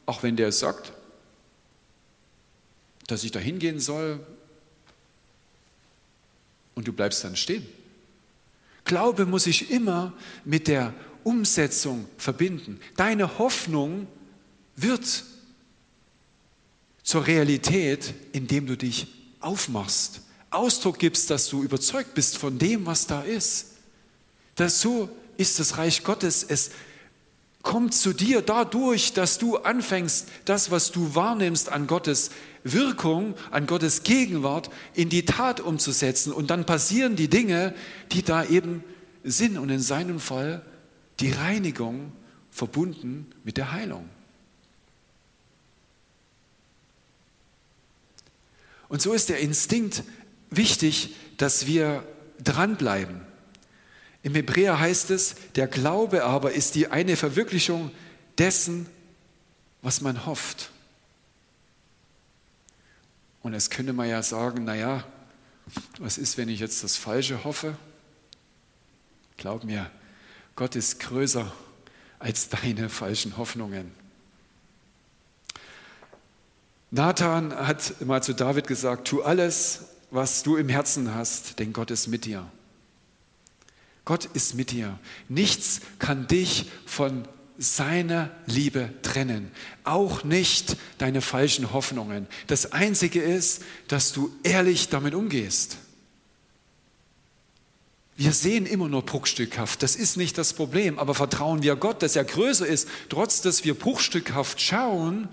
auch 0.05 0.23
wenn 0.23 0.35
der 0.35 0.47
es 0.47 0.59
sagt, 0.59 0.93
dass 3.07 3.23
ich 3.23 3.31
da 3.31 3.39
hingehen 3.39 3.79
soll 3.79 4.25
und 6.73 6.87
du 6.87 6.93
bleibst 6.93 7.23
dann 7.23 7.35
stehen. 7.35 7.67
Glaube 8.85 9.25
muss 9.25 9.43
sich 9.43 9.71
immer 9.71 10.13
mit 10.43 10.67
der 10.67 10.93
Umsetzung 11.23 12.07
verbinden. 12.17 12.79
Deine 12.95 13.37
Hoffnung 13.37 14.07
wird 14.75 15.23
zur 17.03 17.27
Realität, 17.27 18.13
indem 18.31 18.67
du 18.67 18.77
dich 18.77 19.07
aufmachst, 19.39 20.21
Ausdruck 20.49 20.99
gibst, 20.99 21.29
dass 21.29 21.47
du 21.47 21.63
überzeugt 21.63 22.13
bist 22.13 22.37
von 22.37 22.57
dem, 22.57 22.85
was 22.85 23.07
da 23.07 23.21
ist. 23.21 23.67
Das 24.55 24.81
so 24.81 25.09
ist 25.37 25.59
das 25.59 25.77
Reich 25.77 26.03
Gottes. 26.03 26.43
Es 26.43 26.71
kommt 27.63 27.93
zu 27.93 28.13
dir 28.13 28.41
dadurch, 28.41 29.13
dass 29.13 29.37
du 29.37 29.57
anfängst, 29.57 30.27
das, 30.45 30.71
was 30.71 30.91
du 30.91 31.15
wahrnimmst 31.15 31.69
an 31.69 31.87
Gottes 31.87 32.31
Wirkung, 32.63 33.35
an 33.49 33.67
Gottes 33.67 34.03
Gegenwart 34.03 34.69
in 34.93 35.09
die 35.09 35.25
Tat 35.25 35.59
umzusetzen. 35.59 36.31
Und 36.31 36.49
dann 36.49 36.65
passieren 36.65 37.15
die 37.15 37.29
Dinge, 37.29 37.73
die 38.11 38.23
da 38.23 38.43
eben 38.43 38.83
sind. 39.23 39.57
Und 39.57 39.69
in 39.69 39.79
seinem 39.79 40.19
Fall 40.19 40.63
die 41.19 41.31
Reinigung 41.31 42.11
verbunden 42.51 43.27
mit 43.43 43.57
der 43.57 43.71
Heilung. 43.71 44.09
Und 48.89 49.01
so 49.01 49.13
ist 49.13 49.29
der 49.29 49.39
Instinkt 49.39 50.03
wichtig, 50.49 51.15
dass 51.37 51.65
wir 51.65 52.03
dranbleiben. 52.43 53.21
Im 54.23 54.35
Hebräer 54.35 54.79
heißt 54.79 55.09
es, 55.11 55.35
der 55.55 55.67
Glaube 55.67 56.23
aber 56.23 56.51
ist 56.51 56.75
die 56.75 56.87
eine 56.87 57.15
Verwirklichung 57.15 57.91
dessen, 58.37 58.87
was 59.81 60.01
man 60.01 60.25
hofft. 60.25 60.69
Und 63.41 63.53
es 63.53 63.69
könnte 63.69 63.93
man 63.93 64.07
ja 64.07 64.21
sagen, 64.21 64.63
naja, 64.63 65.03
was 65.99 66.17
ist, 66.17 66.37
wenn 66.37 66.49
ich 66.49 66.59
jetzt 66.59 66.83
das 66.83 66.97
Falsche 66.97 67.43
hoffe? 67.43 67.75
Glaub 69.37 69.63
mir, 69.63 69.89
Gott 70.55 70.75
ist 70.75 70.99
größer 70.99 71.51
als 72.19 72.49
deine 72.49 72.89
falschen 72.89 73.37
Hoffnungen. 73.37 73.91
Nathan 76.91 77.55
hat 77.55 78.05
mal 78.05 78.21
zu 78.21 78.33
David 78.33 78.67
gesagt, 78.67 79.07
tu 79.07 79.23
alles, 79.23 79.85
was 80.11 80.43
du 80.43 80.57
im 80.57 80.69
Herzen 80.69 81.15
hast, 81.15 81.57
denn 81.57 81.73
Gott 81.73 81.89
ist 81.89 82.07
mit 82.07 82.25
dir. 82.25 82.45
Gott 84.05 84.25
ist 84.25 84.55
mit 84.55 84.71
dir. 84.71 84.97
Nichts 85.29 85.81
kann 85.99 86.27
dich 86.27 86.69
von 86.85 87.27
seiner 87.57 88.31
Liebe 88.47 88.89
trennen. 89.03 89.51
Auch 89.83 90.23
nicht 90.23 90.77
deine 90.97 91.21
falschen 91.21 91.71
Hoffnungen. 91.73 92.27
Das 92.47 92.71
Einzige 92.71 93.21
ist, 93.21 93.61
dass 93.87 94.13
du 94.13 94.35
ehrlich 94.43 94.89
damit 94.89 95.13
umgehst. 95.13 95.77
Wir 98.17 98.33
sehen 98.33 98.65
immer 98.65 98.87
nur 98.87 99.03
bruchstückhaft. 99.03 99.81
Das 99.83 99.95
ist 99.95 100.17
nicht 100.17 100.37
das 100.37 100.53
Problem. 100.53 100.97
Aber 100.97 101.13
vertrauen 101.13 101.61
wir 101.61 101.75
Gott, 101.75 102.01
dass 102.01 102.15
er 102.15 102.23
größer 102.23 102.65
ist, 102.65 102.87
trotz 103.09 103.41
dass 103.41 103.63
wir 103.63 103.75
bruchstückhaft 103.75 104.59
schauen, 104.59 105.27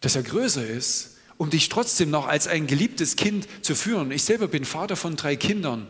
dass 0.00 0.16
er 0.16 0.22
größer 0.22 0.66
ist, 0.66 1.17
um 1.38 1.50
dich 1.50 1.68
trotzdem 1.68 2.10
noch 2.10 2.26
als 2.26 2.46
ein 2.48 2.66
geliebtes 2.66 3.16
Kind 3.16 3.48
zu 3.62 3.74
führen. 3.74 4.10
Ich 4.10 4.24
selber 4.24 4.48
bin 4.48 4.64
Vater 4.64 4.96
von 4.96 5.16
drei 5.16 5.36
Kindern 5.36 5.86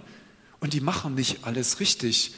und 0.61 0.75
die 0.75 0.81
machen 0.81 1.15
nicht 1.15 1.45
alles 1.45 1.81
richtig. 1.81 2.35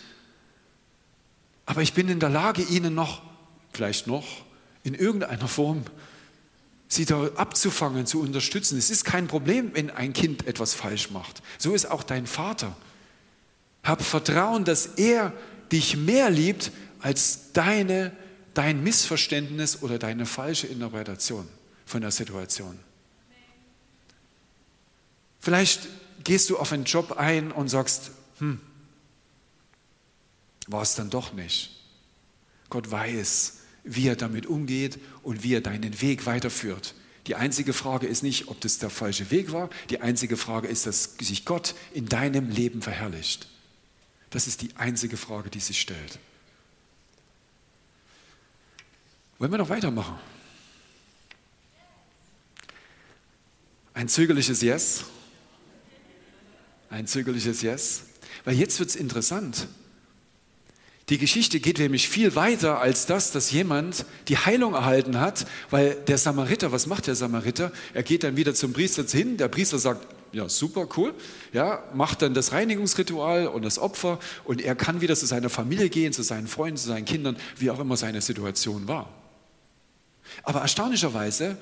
Aber 1.67 1.83
ich 1.83 1.93
bin 1.93 2.09
in 2.09 2.21
der 2.21 2.31
Lage, 2.31 2.63
ihnen 2.63 2.95
noch, 2.95 3.23
vielleicht 3.73 4.07
noch, 4.07 4.27
in 4.85 4.95
irgendeiner 4.95 5.49
Form, 5.49 5.83
sie 6.89 7.05
da 7.05 7.27
abzufangen, 7.37 8.07
zu 8.07 8.21
unterstützen. 8.21 8.79
Es 8.79 8.91
ist 8.91 9.05
kein 9.05 9.27
Problem, 9.27 9.73
wenn 9.75 9.91
ein 9.91 10.13
Kind 10.13 10.47
etwas 10.47 10.75
falsch 10.75 11.11
macht. 11.11 11.43
So 11.59 11.75
ist 11.75 11.91
auch 11.91 12.03
dein 12.03 12.27
Vater. 12.27 12.77
Hab 13.83 14.03
Vertrauen, 14.03 14.65
dass 14.65 14.87
er 14.87 15.33
dich 15.73 15.97
mehr 15.97 16.31
liebt 16.31 16.71
als 17.01 17.53
deine, 17.53 18.13
dein 18.55 18.83
Missverständnis 18.83 19.83
oder 19.83 19.99
deine 19.99 20.27
falsche 20.27 20.67
Interpretation 20.67 21.49
von 21.87 22.01
der 22.01 22.11
Situation. 22.11 22.79
Vielleicht 25.41 25.89
gehst 26.23 26.51
du 26.51 26.59
auf 26.59 26.73
einen 26.73 26.85
Job 26.85 27.13
ein 27.13 27.51
und 27.51 27.69
sagst, 27.69 28.13
hm, 28.39 28.61
war 30.67 30.83
es 30.83 30.95
dann 30.95 31.11
doch 31.11 31.33
nicht. 31.33 31.71
Gott 32.69 32.91
weiß, 32.91 33.59
wie 33.83 34.07
er 34.07 34.17
damit 34.17 34.47
umgeht 34.47 34.99
und 35.23 35.43
wie 35.43 35.55
er 35.55 35.61
deinen 35.61 36.01
Weg 36.01 36.27
weiterführt. 36.27 36.95
Die 37.27 37.35
einzige 37.35 37.73
Frage 37.73 38.07
ist 38.07 38.23
nicht, 38.23 38.49
ob 38.49 38.61
das 38.61 38.79
der 38.79 38.91
falsche 38.91 39.31
Weg 39.31 39.53
war. 39.53 39.71
Die 39.89 40.01
einzige 40.01 40.37
Frage 40.37 40.69
ist, 40.69 40.87
dass 40.87 41.17
sich 41.21 41.45
Gott 41.45 41.75
in 41.93 42.07
deinem 42.07 42.51
Leben 42.51 42.83
verherrlicht. 42.83 43.49
Das 44.31 44.47
ist 44.47 44.63
die 44.63 44.77
einzige 44.77 45.17
Frage, 45.17 45.51
die 45.51 45.61
sich 45.61 45.81
stellt. 45.81 46.19
Wollen 49.39 49.51
wir 49.51 49.59
noch 49.59 49.69
weitermachen? 49.69 50.19
Ein 53.95 54.09
zögerliches 54.09 54.63
Yes. 54.63 55.05
Ein 56.91 57.07
zögerliches 57.07 57.63
Yes. 57.63 58.03
Weil 58.45 58.57
jetzt 58.57 58.79
wird 58.81 58.91
es 58.91 58.97
interessant. 58.97 59.69
Die 61.09 61.19
Geschichte 61.19 61.59
geht 61.59 61.79
nämlich 61.79 62.09
viel 62.09 62.37
weiter 62.37 62.81
als 62.81 63.07
das, 63.07 63.33
dass 63.33 63.51
jemand 63.51 64.05
die 64.29 64.37
Heilung 64.37 64.75
erhalten 64.75 65.19
hat, 65.19 65.47
weil 65.71 65.95
der 66.07 66.19
Samariter, 66.19 66.71
was 66.71 66.87
macht 66.87 67.09
der 67.09 67.17
Samariter? 67.17 67.73
Er 67.95 68.05
geht 68.05 68.23
dann 68.23 68.37
wieder 68.37 68.55
zum 68.55 68.73
Priester 68.73 69.05
hin, 69.05 69.37
der 69.37 69.49
Priester 69.49 69.79
sagt, 69.79 70.07
ja, 70.33 70.49
super, 70.49 70.87
cool, 70.97 71.13
ja, 71.53 71.83
macht 71.95 72.23
dann 72.23 72.35
das 72.35 72.53
Reinigungsritual 72.53 73.49
und 73.49 73.65
das 73.65 73.81
Opfer 73.81 74.21
und 74.45 74.61
er 74.61 74.77
kann 74.77 75.01
wieder 75.01 75.17
zu 75.17 75.27
seiner 75.27 75.51
Familie 75.51 75.89
gehen, 75.89 76.13
zu 76.13 76.23
seinen 76.23 76.47
Freunden, 76.47 76.77
zu 76.77 76.87
seinen 76.87 77.05
Kindern, 77.05 77.37
wie 77.57 77.71
auch 77.71 77.81
immer 77.81 77.97
seine 77.97 78.21
Situation 78.21 78.87
war. 78.87 79.09
Aber 80.45 80.61
erstaunlicherweise 80.61 81.57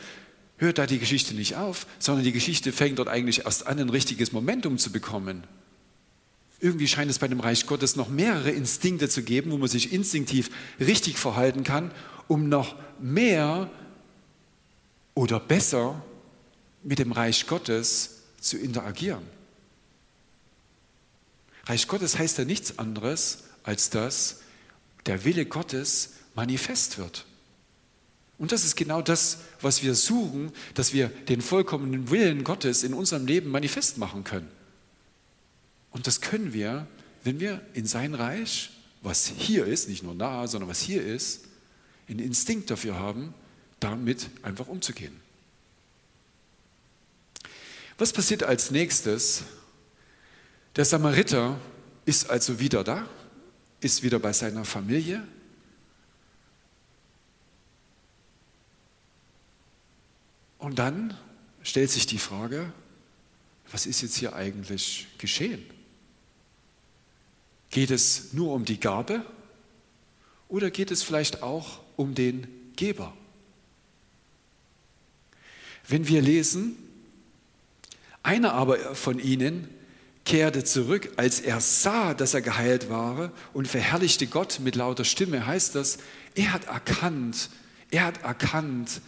hört 0.58 0.78
da 0.78 0.86
die 0.86 0.98
Geschichte 0.98 1.34
nicht 1.34 1.56
auf, 1.56 1.86
sondern 1.98 2.24
die 2.24 2.32
Geschichte 2.32 2.72
fängt 2.72 2.98
dort 2.98 3.08
eigentlich 3.08 3.44
erst 3.44 3.66
an, 3.66 3.78
ein 3.78 3.90
richtiges 3.90 4.32
Momentum 4.32 4.78
zu 4.78 4.92
bekommen. 4.92 5.44
Irgendwie 6.60 6.88
scheint 6.88 7.10
es 7.10 7.20
bei 7.20 7.28
dem 7.28 7.40
Reich 7.40 7.66
Gottes 7.66 7.94
noch 7.94 8.08
mehrere 8.08 8.50
Instinkte 8.50 9.08
zu 9.08 9.22
geben, 9.22 9.52
wo 9.52 9.58
man 9.58 9.68
sich 9.68 9.92
instinktiv 9.92 10.50
richtig 10.80 11.16
verhalten 11.16 11.62
kann, 11.62 11.92
um 12.26 12.48
noch 12.48 12.74
mehr 13.00 13.70
oder 15.14 15.38
besser 15.38 16.04
mit 16.82 16.98
dem 16.98 17.12
Reich 17.12 17.46
Gottes 17.46 18.22
zu 18.40 18.58
interagieren. 18.58 19.22
Reich 21.66 21.86
Gottes 21.86 22.18
heißt 22.18 22.38
ja 22.38 22.44
nichts 22.44 22.78
anderes, 22.78 23.44
als 23.62 23.90
dass 23.90 24.40
der 25.06 25.24
Wille 25.24 25.46
Gottes 25.46 26.14
manifest 26.34 26.98
wird. 26.98 27.26
Und 28.38 28.52
das 28.52 28.64
ist 28.64 28.76
genau 28.76 29.02
das, 29.02 29.38
was 29.60 29.82
wir 29.82 29.94
suchen, 29.94 30.52
dass 30.74 30.92
wir 30.92 31.08
den 31.08 31.40
vollkommenen 31.40 32.10
Willen 32.10 32.44
Gottes 32.44 32.84
in 32.84 32.94
unserem 32.94 33.26
Leben 33.26 33.50
manifest 33.50 33.98
machen 33.98 34.22
können. 34.22 34.48
Und 35.90 36.06
das 36.06 36.20
können 36.20 36.52
wir, 36.52 36.86
wenn 37.24 37.40
wir 37.40 37.60
in 37.74 37.86
sein 37.86 38.14
Reich, 38.14 38.70
was 39.02 39.26
hier 39.26 39.66
ist, 39.66 39.88
nicht 39.88 40.04
nur 40.04 40.14
nah, 40.14 40.46
sondern 40.46 40.70
was 40.70 40.80
hier 40.80 41.04
ist, 41.04 41.46
einen 42.08 42.20
Instinkt 42.20 42.70
dafür 42.70 42.96
haben, 42.96 43.34
damit 43.80 44.28
einfach 44.42 44.68
umzugehen. 44.68 45.16
Was 47.96 48.12
passiert 48.12 48.44
als 48.44 48.70
nächstes? 48.70 49.42
Der 50.76 50.84
Samariter 50.84 51.58
ist 52.04 52.30
also 52.30 52.60
wieder 52.60 52.84
da, 52.84 53.08
ist 53.80 54.04
wieder 54.04 54.20
bei 54.20 54.32
seiner 54.32 54.64
Familie, 54.64 55.26
Und 60.58 60.78
dann 60.78 61.16
stellt 61.62 61.90
sich 61.90 62.06
die 62.06 62.18
Frage, 62.18 62.72
was 63.70 63.86
ist 63.86 64.02
jetzt 64.02 64.16
hier 64.16 64.34
eigentlich 64.34 65.06
geschehen? 65.18 65.64
Geht 67.70 67.90
es 67.90 68.32
nur 68.32 68.54
um 68.54 68.64
die 68.64 68.80
Gabe 68.80 69.24
oder 70.48 70.70
geht 70.70 70.90
es 70.90 71.02
vielleicht 71.02 71.42
auch 71.42 71.80
um 71.96 72.14
den 72.14 72.46
Geber? 72.76 73.12
Wenn 75.86 76.08
wir 76.08 76.22
lesen, 76.22 76.76
einer 78.22 78.52
aber 78.52 78.94
von 78.94 79.18
ihnen 79.18 79.68
kehrte 80.24 80.64
zurück, 80.64 81.10
als 81.16 81.40
er 81.40 81.60
sah, 81.60 82.12
dass 82.12 82.34
er 82.34 82.42
geheilt 82.42 82.90
war 82.90 83.32
und 83.54 83.66
verherrlichte 83.66 84.26
Gott 84.26 84.60
mit 84.60 84.76
lauter 84.76 85.04
Stimme, 85.04 85.46
heißt 85.46 85.74
das, 85.74 85.98
er 86.34 86.52
hat 86.52 86.64
erkannt, 86.66 87.48
er 87.90 88.04
hat 88.04 88.22
erkannt, 88.22 89.00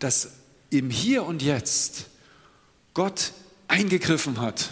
dass 0.00 0.37
im 0.70 0.90
Hier 0.90 1.24
und 1.24 1.42
Jetzt 1.42 2.06
Gott 2.94 3.32
eingegriffen 3.68 4.40
hat 4.40 4.70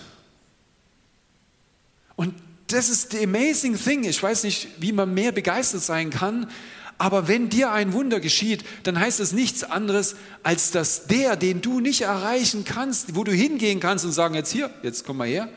Und 2.17 2.35
das 2.69 2.89
ist 2.89 3.13
the 3.13 3.23
amazing 3.23 3.79
thing. 3.79 4.05
Ich 4.05 4.23
weiß 4.23 4.43
nicht, 4.43 4.69
wie 4.79 4.93
man 4.93 5.15
mehr 5.15 5.33
begeistert 5.33 5.83
sein 5.83 6.11
kann, 6.11 6.51
aber 6.99 7.29
wenn 7.29 7.51
dir 7.51 7.71
ein 7.73 7.93
Wunder 7.93 8.21
geschieht, 8.21 8.65
dann 8.85 8.99
heißt 8.99 9.21
es 9.21 9.33
nichts 9.33 9.65
anderes, 9.65 10.17
als 10.43 10.71
dass 10.71 11.07
der, 11.07 11.37
den 11.37 11.61
du 11.61 11.81
nicht 11.81 12.01
erreichen 12.01 12.65
kannst, 12.65 13.15
wo 13.15 13.23
du 13.23 13.33
hingehen 13.33 13.81
kannst 13.81 14.05
und 14.07 14.13
sagen, 14.13 14.35
jetzt 14.35 14.51
hier, 14.51 14.71
jetzt 14.83 15.05
komm 15.05 15.19
mal 15.19 15.29
her, 15.29 15.49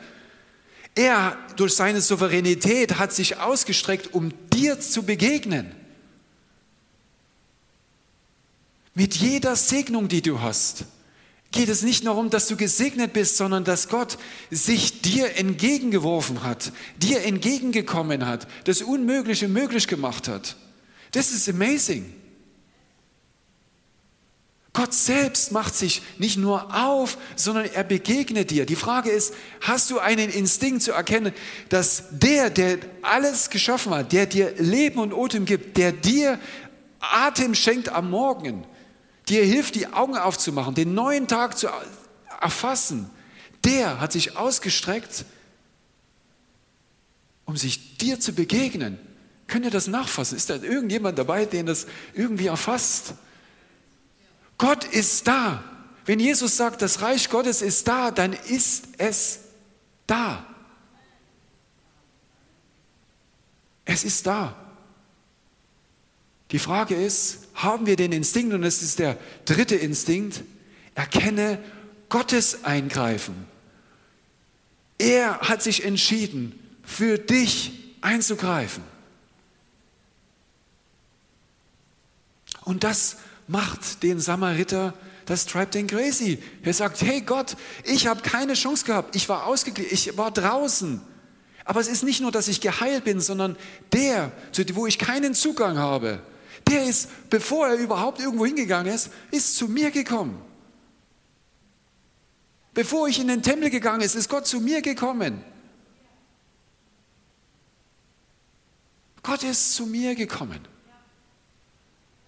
er 0.94 1.38
durch 1.56 1.74
seine 1.74 2.02
Souveränität 2.02 2.98
hat 2.98 3.12
sich 3.12 3.38
ausgestreckt, 3.38 4.12
um 4.12 4.32
dir 4.52 4.80
zu 4.80 5.04
begegnen. 5.04 5.74
Mit 8.94 9.16
jeder 9.16 9.56
Segnung, 9.56 10.08
die 10.08 10.22
du 10.22 10.40
hast, 10.40 10.84
geht 11.52 11.68
es 11.68 11.82
nicht 11.82 12.04
nur 12.04 12.14
darum, 12.14 12.30
dass 12.30 12.46
du 12.46 12.56
gesegnet 12.56 13.12
bist, 13.12 13.36
sondern 13.36 13.64
dass 13.64 13.88
Gott 13.88 14.18
sich 14.50 15.02
dir 15.02 15.36
entgegengeworfen 15.36 16.42
hat, 16.42 16.72
dir 16.98 17.24
entgegengekommen 17.24 18.26
hat, 18.26 18.46
das 18.64 18.82
Unmögliche 18.82 19.48
möglich 19.48 19.88
gemacht 19.88 20.28
hat. 20.28 20.56
Das 21.12 21.32
ist 21.32 21.48
amazing. 21.48 22.14
Gott 24.72 24.94
selbst 24.94 25.50
macht 25.50 25.74
sich 25.74 26.00
nicht 26.18 26.38
nur 26.38 26.72
auf, 26.72 27.18
sondern 27.34 27.64
er 27.64 27.82
begegnet 27.82 28.52
dir. 28.52 28.66
Die 28.66 28.76
Frage 28.76 29.10
ist, 29.10 29.34
hast 29.60 29.90
du 29.90 29.98
einen 29.98 30.30
Instinkt 30.30 30.82
zu 30.82 30.92
erkennen, 30.92 31.32
dass 31.68 32.04
der, 32.12 32.50
der 32.50 32.78
alles 33.02 33.50
geschaffen 33.50 33.92
hat, 33.92 34.12
der 34.12 34.26
dir 34.26 34.54
Leben 34.58 35.00
und 35.00 35.12
Atem 35.12 35.44
gibt, 35.44 35.76
der 35.76 35.90
dir 35.90 36.38
Atem 37.00 37.56
schenkt 37.56 37.88
am 37.88 38.10
Morgen, 38.10 38.64
dir 39.30 39.44
hilft, 39.44 39.76
die 39.76 39.86
Augen 39.86 40.16
aufzumachen, 40.16 40.74
den 40.74 40.94
neuen 40.94 41.28
Tag 41.28 41.56
zu 41.56 41.68
erfassen, 42.40 43.10
der 43.64 44.00
hat 44.00 44.12
sich 44.12 44.36
ausgestreckt, 44.36 45.24
um 47.44 47.56
sich 47.56 47.98
dir 47.98 48.20
zu 48.20 48.32
begegnen. 48.32 48.98
Könnt 49.46 49.64
ihr 49.64 49.70
das 49.70 49.86
nachfassen? 49.86 50.36
Ist 50.36 50.50
da 50.50 50.56
irgendjemand 50.56 51.18
dabei, 51.18 51.44
den 51.44 51.66
das 51.66 51.86
irgendwie 52.14 52.46
erfasst? 52.46 53.14
Gott 54.58 54.84
ist 54.84 55.26
da. 55.26 55.64
Wenn 56.06 56.20
Jesus 56.20 56.56
sagt, 56.56 56.82
das 56.82 57.02
Reich 57.02 57.28
Gottes 57.28 57.62
ist 57.62 57.88
da, 57.88 58.10
dann 58.10 58.32
ist 58.32 58.84
es 58.98 59.40
da. 60.06 60.44
Es 63.84 64.04
ist 64.04 64.26
da. 64.26 64.54
Die 66.52 66.58
Frage 66.58 66.94
ist, 66.94 67.48
haben 67.54 67.86
wir 67.86 67.96
den 67.96 68.12
Instinkt, 68.12 68.52
und 68.52 68.64
es 68.64 68.82
ist 68.82 68.98
der 68.98 69.16
dritte 69.44 69.76
Instinkt, 69.76 70.42
erkenne 70.94 71.62
Gottes 72.08 72.64
Eingreifen. 72.64 73.46
Er 74.98 75.40
hat 75.40 75.62
sich 75.62 75.84
entschieden, 75.84 76.58
für 76.82 77.18
dich 77.18 77.72
einzugreifen. 78.00 78.82
Und 82.64 82.84
das 82.84 83.16
macht 83.46 84.02
den 84.02 84.20
Samariter, 84.20 84.94
das 85.26 85.46
treibt 85.46 85.74
den 85.74 85.86
crazy. 85.86 86.42
Er 86.62 86.74
sagt, 86.74 87.02
hey 87.02 87.20
Gott, 87.20 87.56
ich 87.84 88.08
habe 88.08 88.22
keine 88.22 88.54
Chance 88.54 88.84
gehabt. 88.84 89.14
Ich 89.14 89.28
war 89.28 89.46
ausgeglichen, 89.46 89.94
ich 89.94 90.18
war 90.18 90.32
draußen. 90.32 91.00
Aber 91.64 91.80
es 91.80 91.86
ist 91.86 92.02
nicht 92.02 92.20
nur, 92.20 92.32
dass 92.32 92.48
ich 92.48 92.60
geheilt 92.60 93.04
bin, 93.04 93.20
sondern 93.20 93.56
der, 93.92 94.32
wo 94.74 94.86
ich 94.86 94.98
keinen 94.98 95.34
Zugang 95.34 95.78
habe, 95.78 96.20
der 96.68 96.84
ist, 96.84 97.08
bevor 97.30 97.68
er 97.68 97.74
überhaupt 97.74 98.20
irgendwo 98.20 98.46
hingegangen 98.46 98.92
ist, 98.92 99.10
ist 99.30 99.56
zu 99.56 99.68
mir 99.68 99.90
gekommen. 99.90 100.40
Bevor 102.74 103.08
ich 103.08 103.18
in 103.18 103.28
den 103.28 103.42
Tempel 103.42 103.70
gegangen 103.70 104.00
ist, 104.00 104.14
ist 104.14 104.28
Gott 104.28 104.46
zu 104.46 104.60
mir 104.60 104.80
gekommen. 104.80 105.44
Gott 109.22 109.42
ist 109.42 109.74
zu 109.74 109.86
mir 109.86 110.14
gekommen. 110.14 110.60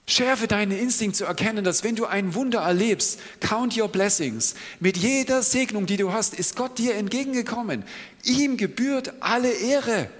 Schärfe 0.06 0.48
deinen 0.48 0.72
Instinkt 0.72 1.16
zu 1.16 1.24
erkennen, 1.24 1.64
dass 1.64 1.84
wenn 1.84 1.94
du 1.94 2.06
ein 2.06 2.34
Wunder 2.34 2.60
erlebst, 2.60 3.20
count 3.40 3.78
your 3.78 3.88
blessings. 3.88 4.54
Mit 4.80 4.96
jeder 4.96 5.42
Segnung, 5.42 5.86
die 5.86 5.96
du 5.96 6.12
hast, 6.12 6.34
ist 6.34 6.56
Gott 6.56 6.76
dir 6.78 6.96
entgegengekommen. 6.96 7.84
Ihm 8.24 8.56
gebührt 8.56 9.14
alle 9.20 9.50
Ehre. 9.52 10.10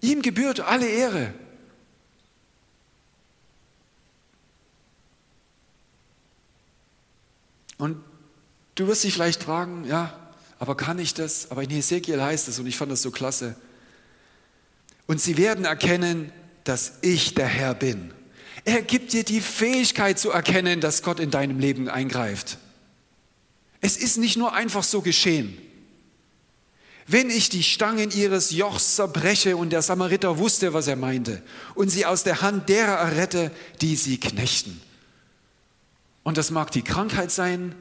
Ihm 0.00 0.22
gebührt 0.22 0.60
alle 0.60 0.86
Ehre. 0.86 1.34
Und 7.76 8.02
du 8.76 8.86
wirst 8.86 9.02
dich 9.02 9.12
vielleicht 9.12 9.42
fragen, 9.42 9.84
ja, 9.88 10.16
aber 10.58 10.76
kann 10.76 10.98
ich 10.98 11.12
das? 11.12 11.50
Aber 11.50 11.64
in 11.64 11.70
Hesekiel 11.70 12.22
heißt 12.22 12.46
es, 12.48 12.58
und 12.58 12.66
ich 12.66 12.76
fand 12.76 12.92
das 12.92 13.02
so 13.02 13.10
klasse. 13.10 13.56
Und 15.06 15.20
sie 15.20 15.36
werden 15.36 15.64
erkennen, 15.64 16.32
dass 16.64 16.94
ich 17.02 17.34
der 17.34 17.46
Herr 17.46 17.74
bin. 17.74 18.12
Er 18.64 18.82
gibt 18.82 19.12
dir 19.12 19.24
die 19.24 19.40
Fähigkeit 19.40 20.18
zu 20.18 20.30
erkennen, 20.30 20.80
dass 20.80 21.02
Gott 21.02 21.20
in 21.20 21.30
deinem 21.30 21.58
Leben 21.58 21.88
eingreift. 21.88 22.58
Es 23.80 23.96
ist 23.96 24.16
nicht 24.16 24.36
nur 24.36 24.52
einfach 24.54 24.82
so 24.82 25.02
geschehen. 25.02 25.58
Wenn 27.06 27.30
ich 27.30 27.48
die 27.48 27.62
Stangen 27.62 28.10
ihres 28.10 28.50
Jochs 28.50 28.96
zerbreche 28.96 29.56
und 29.56 29.70
der 29.70 29.82
Samariter 29.82 30.38
wusste, 30.38 30.72
was 30.72 30.88
er 30.88 30.96
meinte, 30.96 31.40
und 31.76 31.88
sie 31.88 32.04
aus 32.04 32.24
der 32.24 32.42
Hand 32.42 32.68
derer 32.68 32.96
errette, 32.96 33.52
die 33.80 33.94
sie 33.94 34.18
knechten. 34.18 34.80
Und 36.24 36.36
das 36.36 36.50
mag 36.50 36.72
die 36.72 36.82
Krankheit 36.82 37.30
sein, 37.30 37.76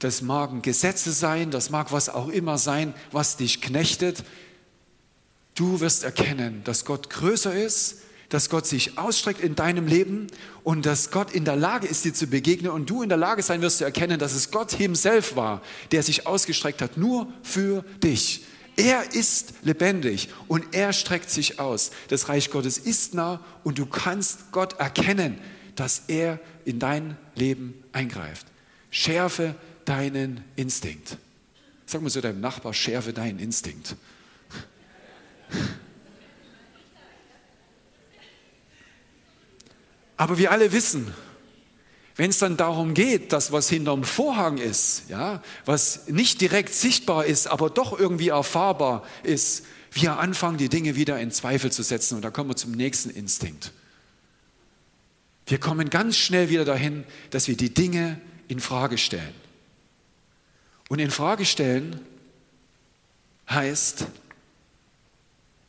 das 0.00 0.22
mag 0.22 0.62
Gesetze 0.62 1.12
sein, 1.12 1.50
das 1.50 1.70
mag 1.70 1.92
was 1.92 2.08
auch 2.08 2.28
immer 2.28 2.58
sein, 2.58 2.94
was 3.12 3.36
dich 3.36 3.60
knechtet. 3.60 4.24
Du 5.54 5.80
wirst 5.80 6.04
erkennen, 6.04 6.62
dass 6.64 6.84
Gott 6.84 7.10
größer 7.10 7.54
ist, 7.54 7.98
dass 8.30 8.48
Gott 8.48 8.66
sich 8.66 8.96
ausstreckt 8.96 9.40
in 9.40 9.54
deinem 9.54 9.86
Leben 9.86 10.28
und 10.64 10.86
dass 10.86 11.10
Gott 11.10 11.32
in 11.32 11.44
der 11.44 11.56
Lage 11.56 11.86
ist, 11.86 12.04
dir 12.04 12.14
zu 12.14 12.28
begegnen 12.28 12.70
und 12.70 12.88
du 12.88 13.02
in 13.02 13.08
der 13.08 13.18
Lage 13.18 13.42
sein 13.42 13.60
wirst 13.60 13.78
zu 13.78 13.84
erkennen, 13.84 14.18
dass 14.18 14.34
es 14.34 14.50
Gott 14.50 14.72
himself 14.72 15.36
war, 15.36 15.62
der 15.92 16.02
sich 16.02 16.26
ausgestreckt 16.26 16.80
hat, 16.80 16.96
nur 16.96 17.30
für 17.42 17.84
dich. 18.02 18.44
Er 18.76 19.12
ist 19.12 19.52
lebendig 19.62 20.30
und 20.48 20.64
er 20.72 20.94
streckt 20.94 21.28
sich 21.28 21.60
aus. 21.60 21.90
Das 22.08 22.28
Reich 22.30 22.50
Gottes 22.50 22.78
ist 22.78 23.14
nah 23.14 23.44
und 23.64 23.78
du 23.78 23.84
kannst 23.84 24.52
Gott 24.52 24.78
erkennen, 24.78 25.38
dass 25.74 26.04
er 26.06 26.40
in 26.64 26.78
dein 26.78 27.18
Leben 27.34 27.74
eingreift. 27.92 28.46
Schärfe 28.90 29.54
deinen 29.90 30.44
Instinkt. 30.54 31.16
Sag 31.84 32.00
mal 32.00 32.10
so 32.10 32.20
deinem 32.20 32.40
Nachbar, 32.40 32.72
schärfe 32.72 33.12
deinen 33.12 33.40
Instinkt. 33.40 33.96
Aber 40.16 40.38
wir 40.38 40.52
alle 40.52 40.70
wissen, 40.70 41.12
wenn 42.14 42.30
es 42.30 42.38
dann 42.38 42.56
darum 42.56 42.94
geht, 42.94 43.32
dass 43.32 43.50
was 43.50 43.68
hinterm 43.68 44.04
Vorhang 44.04 44.58
ist, 44.58 45.04
ja, 45.08 45.42
was 45.64 46.06
nicht 46.06 46.40
direkt 46.40 46.72
sichtbar 46.72 47.24
ist, 47.24 47.48
aber 47.48 47.68
doch 47.68 47.98
irgendwie 47.98 48.28
erfahrbar 48.28 49.04
ist, 49.24 49.64
wir 49.90 50.18
anfangen, 50.18 50.58
die 50.58 50.68
Dinge 50.68 50.94
wieder 50.94 51.18
in 51.18 51.32
Zweifel 51.32 51.72
zu 51.72 51.82
setzen. 51.82 52.14
Und 52.14 52.22
da 52.22 52.30
kommen 52.30 52.50
wir 52.50 52.56
zum 52.56 52.72
nächsten 52.72 53.10
Instinkt. 53.10 53.72
Wir 55.46 55.58
kommen 55.58 55.90
ganz 55.90 56.16
schnell 56.16 56.48
wieder 56.48 56.64
dahin, 56.64 57.04
dass 57.30 57.48
wir 57.48 57.56
die 57.56 57.74
Dinge 57.74 58.20
in 58.46 58.60
Frage 58.60 58.98
stellen. 58.98 59.49
Und 60.90 60.98
in 60.98 61.12
Frage 61.12 61.46
stellen 61.46 62.00
heißt, 63.48 64.06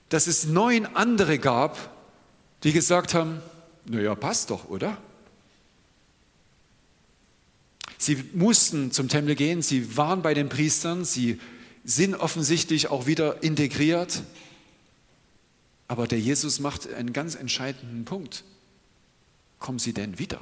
dass 0.10 0.26
es 0.26 0.48
neun 0.48 0.88
andere 0.88 1.38
gab, 1.38 1.78
die 2.64 2.74
gesagt 2.74 3.14
haben, 3.14 3.40
naja, 3.86 4.16
passt 4.16 4.50
doch, 4.50 4.68
oder? 4.68 4.98
Sie 8.00 8.16
mussten 8.34 8.92
zum 8.92 9.10
Tempel 9.10 9.36
gehen, 9.36 9.62
sie 9.62 9.96
waren 9.96 10.24
bei 10.24 10.34
den 10.34 10.50
Priestern, 10.50 11.06
sie 11.06 11.40
sind 11.86 12.16
offensichtlich 12.16 12.88
auch 12.88 13.06
wieder 13.06 13.44
integriert. 13.44 14.24
Aber 15.88 16.08
der 16.08 16.20
Jesus 16.20 16.60
macht 16.60 16.92
einen 16.92 17.14
ganz 17.14 17.36
entscheidenden 17.36 18.06
Punkt. 18.06 18.44
Kommen 19.60 19.78
sie 19.78 19.94
denn 19.94 20.18
wieder? 20.18 20.42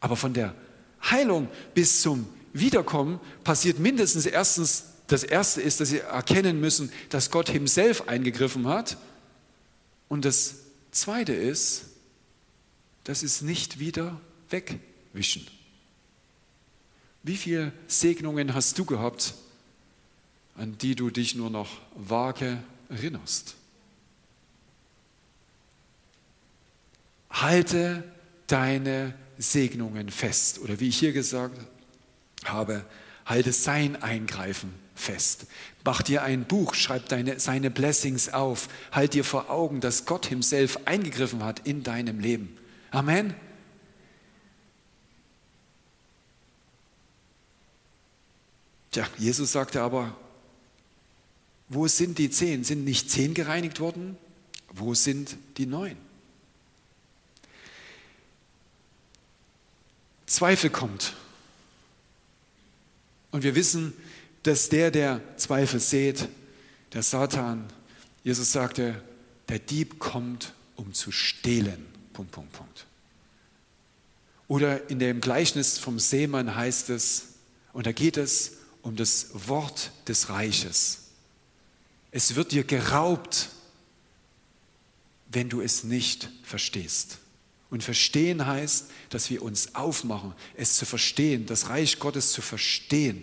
Aber 0.00 0.16
von 0.16 0.32
der 0.32 0.54
Heilung 1.02 1.48
bis 1.74 2.00
zum 2.00 2.26
Wiederkommen 2.60 3.20
passiert 3.44 3.78
mindestens 3.78 4.26
erstens, 4.26 4.84
das 5.06 5.24
erste 5.24 5.62
ist, 5.62 5.80
dass 5.80 5.88
sie 5.88 6.00
erkennen 6.00 6.60
müssen, 6.60 6.92
dass 7.08 7.30
Gott 7.30 7.48
himself 7.48 8.08
eingegriffen 8.08 8.66
hat. 8.68 8.98
Und 10.08 10.24
das 10.24 10.56
Zweite 10.90 11.32
ist, 11.32 11.86
das 13.04 13.22
ist 13.22 13.42
nicht 13.42 13.78
wieder 13.78 14.20
wegwischen. 14.50 15.46
Wie 17.22 17.36
viele 17.36 17.72
Segnungen 17.86 18.54
hast 18.54 18.78
du 18.78 18.84
gehabt, 18.84 19.34
an 20.56 20.76
die 20.78 20.94
du 20.94 21.10
dich 21.10 21.34
nur 21.34 21.50
noch 21.50 21.80
vage 21.94 22.62
erinnerst? 22.88 23.54
Halte 27.30 28.04
deine 28.46 29.14
Segnungen 29.38 30.10
fest. 30.10 30.58
Oder 30.58 30.80
wie 30.80 30.88
ich 30.88 30.98
hier 30.98 31.12
gesagt 31.12 31.56
habe, 31.56 31.77
Halte 32.44 33.52
sein 33.52 34.02
Eingreifen 34.02 34.72
fest. 34.94 35.46
Mach 35.84 36.02
dir 36.02 36.22
ein 36.22 36.44
Buch, 36.44 36.74
schreib 36.74 37.08
deine, 37.08 37.40
seine 37.40 37.70
Blessings 37.70 38.28
auf. 38.28 38.68
Halt 38.92 39.14
dir 39.14 39.24
vor 39.24 39.48
Augen, 39.48 39.80
dass 39.80 40.04
Gott 40.04 40.26
himself 40.26 40.78
eingegriffen 40.84 41.42
hat 41.42 41.66
in 41.66 41.82
deinem 41.82 42.20
Leben. 42.20 42.58
Amen. 42.90 43.34
Tja, 48.90 49.06
Jesus 49.16 49.52
sagte 49.52 49.80
aber, 49.80 50.14
wo 51.68 51.86
sind 51.86 52.18
die 52.18 52.30
zehn? 52.30 52.64
Sind 52.64 52.84
nicht 52.84 53.10
zehn 53.10 53.34
gereinigt 53.34 53.80
worden? 53.80 54.16
Wo 54.72 54.94
sind 54.94 55.36
die 55.56 55.66
neun? 55.66 55.96
Zweifel 60.26 60.68
kommt. 60.70 61.14
Und 63.30 63.42
wir 63.42 63.54
wissen, 63.54 63.92
dass 64.42 64.68
der, 64.68 64.90
der 64.90 65.20
Zweifel 65.36 65.80
sät, 65.80 66.28
der 66.92 67.02
Satan, 67.02 67.66
Jesus 68.24 68.52
sagte, 68.52 69.02
der 69.48 69.58
Dieb 69.58 69.98
kommt, 69.98 70.54
um 70.76 70.92
zu 70.94 71.10
stehlen. 71.12 71.86
Punkt, 72.12 72.32
Punkt, 72.32 72.52
Punkt. 72.52 72.86
Oder 74.46 74.88
in 74.88 74.98
dem 74.98 75.20
Gleichnis 75.20 75.78
vom 75.78 75.98
Seemann 75.98 76.54
heißt 76.54 76.90
es, 76.90 77.34
und 77.72 77.86
da 77.86 77.92
geht 77.92 78.16
es 78.16 78.52
um 78.82 78.96
das 78.96 79.28
Wort 79.34 79.92
des 80.08 80.30
Reiches. 80.30 81.08
Es 82.10 82.34
wird 82.34 82.52
dir 82.52 82.64
geraubt, 82.64 83.50
wenn 85.30 85.50
du 85.50 85.60
es 85.60 85.84
nicht 85.84 86.30
verstehst. 86.42 87.18
Und 87.70 87.84
verstehen 87.84 88.46
heißt, 88.46 88.86
dass 89.10 89.28
wir 89.28 89.42
uns 89.42 89.74
aufmachen, 89.74 90.32
es 90.54 90.74
zu 90.74 90.86
verstehen, 90.86 91.46
das 91.46 91.68
Reich 91.68 91.98
Gottes 91.98 92.32
zu 92.32 92.40
verstehen. 92.40 93.22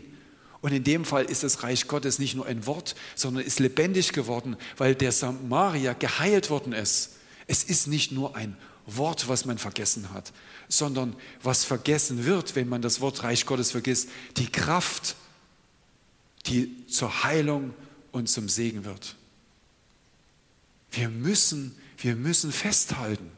Und 0.62 0.72
in 0.72 0.84
dem 0.84 1.06
Fall 1.06 1.26
ist 1.26 1.44
das 1.44 1.64
Reich 1.64 1.88
Gottes 1.88 2.20
nicht 2.20 2.36
nur 2.36 2.46
ein 2.46 2.66
Wort, 2.66 2.96
sondern 3.16 3.44
ist 3.44 3.60
lebendig 3.60 4.14
geworden, 4.14 4.56
weil 4.78 4.96
der 4.96 5.12
Samaria 5.12 5.94
geheilt 5.94 6.50
worden 6.50 6.74
ist. 6.74 7.18
Es 7.48 7.64
ist 7.64 7.88
nicht 7.88 8.12
nur 8.12 8.36
ein 8.36 8.56
Wort, 8.86 9.28
was 9.28 9.46
man 9.46 9.58
vergessen 9.58 10.12
hat, 10.14 10.32
sondern 10.68 11.16
was 11.42 11.66
vergessen 11.66 12.26
wird, 12.26 12.56
wenn 12.56 12.70
man 12.70 12.82
das 12.82 13.02
Wort 13.02 13.24
Reich 13.24 13.46
Gottes 13.48 13.72
vergisst, 13.72 14.10
die 14.38 14.52
Kraft, 14.52 15.16
die 16.46 16.86
zur 16.88 17.24
Heilung 17.24 17.74
und 18.12 18.30
zum 18.30 18.48
Segen 18.48 18.86
wird. 18.86 19.16
Wir 20.92 21.10
müssen, 21.10 21.76
wir 21.98 22.16
müssen 22.16 22.52
festhalten 22.52 23.32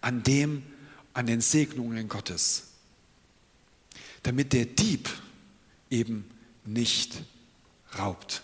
an 0.00 0.22
dem, 0.22 0.62
an 1.14 1.26
den 1.26 1.40
Segnungen 1.40 2.08
Gottes, 2.08 2.68
damit 4.22 4.52
der 4.52 4.66
Dieb 4.66 5.08
eben 5.90 6.30
nicht 6.64 7.22
raubt. 7.98 8.42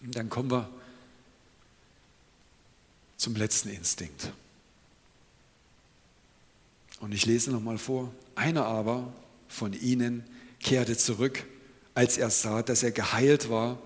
Und 0.00 0.16
dann 0.16 0.28
kommen 0.28 0.50
wir 0.50 0.68
zum 3.16 3.36
letzten 3.36 3.68
Instinkt. 3.68 4.32
Und 7.00 7.12
ich 7.12 7.26
lese 7.26 7.50
nochmal 7.50 7.78
vor. 7.78 8.12
Einer 8.34 8.66
aber 8.66 9.12
von 9.48 9.72
ihnen 9.72 10.24
kehrte 10.60 10.96
zurück, 10.96 11.44
als 11.94 12.16
er 12.16 12.30
sah, 12.30 12.62
dass 12.62 12.82
er 12.82 12.92
geheilt 12.92 13.50
war. 13.50 13.78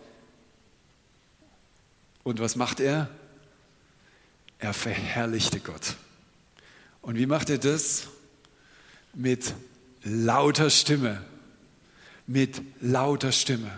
Und 2.24 2.41
was 2.41 2.57
macht 2.57 2.80
er? 2.80 3.11
Er 4.59 4.72
verherrlichte 4.72 5.61
Gott. 5.61 5.96
Und 7.02 7.16
wie 7.16 7.26
macht 7.26 7.50
er 7.50 7.59
das? 7.59 8.09
Mit 9.14 9.54
lauter 10.02 10.70
Stimme. 10.70 11.22
Mit 12.26 12.61
lauter 12.80 13.32
Stimme. 13.32 13.70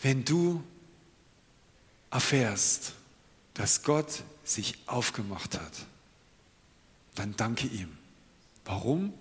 Wenn 0.00 0.24
du 0.24 0.62
erfährst, 2.10 2.92
dass 3.54 3.82
Gott 3.82 4.22
sich 4.44 4.74
aufgemacht 4.86 5.54
hat, 5.54 5.72
dann 7.14 7.34
danke 7.36 7.66
ihm. 7.66 7.88
Warum? 8.64 9.12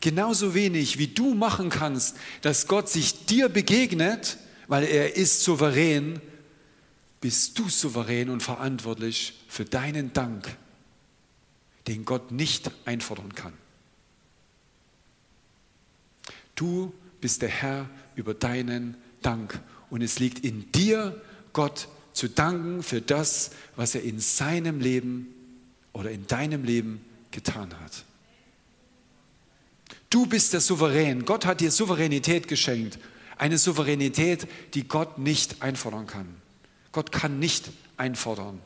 Genauso 0.00 0.54
wenig 0.54 0.98
wie 0.98 1.08
du 1.08 1.34
machen 1.34 1.70
kannst, 1.70 2.16
dass 2.42 2.68
Gott 2.68 2.88
sich 2.88 3.26
dir 3.26 3.48
begegnet, 3.48 4.38
weil 4.68 4.84
er 4.84 5.16
ist 5.16 5.42
souverän, 5.42 6.20
bist 7.20 7.58
du 7.58 7.68
souverän 7.68 8.30
und 8.30 8.42
verantwortlich 8.42 9.34
für 9.48 9.64
deinen 9.64 10.12
Dank, 10.12 10.56
den 11.86 12.04
Gott 12.04 12.30
nicht 12.30 12.70
einfordern 12.84 13.34
kann. 13.34 13.52
Du 16.54 16.92
bist 17.20 17.42
der 17.42 17.48
Herr 17.48 17.88
über 18.14 18.34
deinen 18.34 18.96
Dank 19.22 19.60
und 19.90 20.02
es 20.02 20.18
liegt 20.18 20.44
in 20.44 20.70
dir, 20.72 21.20
Gott 21.52 21.88
zu 22.12 22.28
danken 22.28 22.82
für 22.82 23.00
das, 23.00 23.52
was 23.76 23.94
er 23.94 24.02
in 24.02 24.20
seinem 24.20 24.80
Leben 24.80 25.34
oder 25.92 26.10
in 26.10 26.26
deinem 26.26 26.64
Leben 26.64 27.04
getan 27.30 27.72
hat. 27.80 28.04
Du 30.10 30.26
bist 30.26 30.52
der 30.52 30.60
Souverän. 30.60 31.24
Gott 31.24 31.46
hat 31.46 31.60
dir 31.60 31.70
Souveränität 31.70 32.48
geschenkt. 32.48 32.98
Eine 33.36 33.58
Souveränität, 33.58 34.48
die 34.74 34.88
Gott 34.88 35.18
nicht 35.18 35.62
einfordern 35.62 36.06
kann. 36.06 36.37
Gott 36.98 37.12
kann 37.12 37.38
nicht 37.38 37.70
einfordern, 37.96 38.60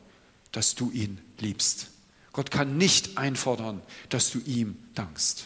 dass 0.51 0.73
du 0.73 0.89
ihn 0.89 1.21
liebst. 1.37 1.89
Gott 2.31 2.49
kann 2.49 2.79
nicht 2.79 3.15
einfordern, 3.15 3.79
dass 4.09 4.31
du 4.31 4.39
ihm 4.39 4.75
dankst. 4.95 5.45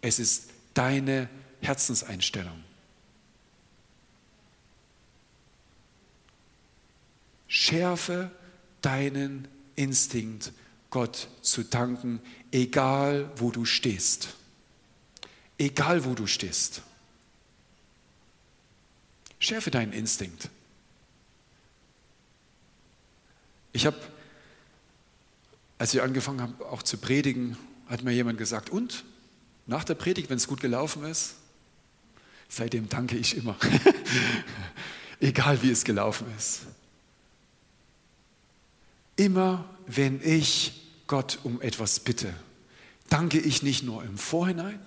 Es 0.00 0.18
ist 0.18 0.48
deine 0.72 1.28
Herzenseinstellung. 1.60 2.64
Schärfe 7.46 8.30
deinen 8.80 9.46
Instinkt, 9.74 10.54
Gott 10.88 11.28
zu 11.42 11.64
danken, 11.64 12.22
egal 12.50 13.30
wo 13.36 13.50
du 13.50 13.66
stehst. 13.66 14.28
Egal 15.58 16.06
wo 16.06 16.14
du 16.14 16.26
stehst. 16.26 16.80
Schärfe 19.46 19.70
deinen 19.70 19.92
Instinkt. 19.92 20.50
Ich 23.72 23.86
habe, 23.86 23.96
als 25.78 25.94
ich 25.94 26.02
angefangen 26.02 26.40
habe, 26.40 26.66
auch 26.66 26.82
zu 26.82 26.98
predigen, 26.98 27.56
hat 27.88 28.02
mir 28.02 28.12
jemand 28.12 28.38
gesagt, 28.38 28.70
und 28.70 29.04
nach 29.66 29.84
der 29.84 29.94
Predigt, 29.94 30.30
wenn 30.30 30.36
es 30.36 30.48
gut 30.48 30.60
gelaufen 30.60 31.04
ist, 31.04 31.36
seitdem 32.48 32.88
danke 32.88 33.16
ich 33.16 33.36
immer. 33.36 33.56
Egal 35.20 35.62
wie 35.62 35.70
es 35.70 35.84
gelaufen 35.84 36.26
ist. 36.36 36.62
Immer 39.14 39.64
wenn 39.86 40.20
ich 40.22 40.90
Gott 41.06 41.38
um 41.44 41.62
etwas 41.62 42.00
bitte, 42.00 42.34
danke 43.08 43.38
ich 43.38 43.62
nicht 43.62 43.84
nur 43.84 44.02
im 44.02 44.18
Vorhinein, 44.18 44.80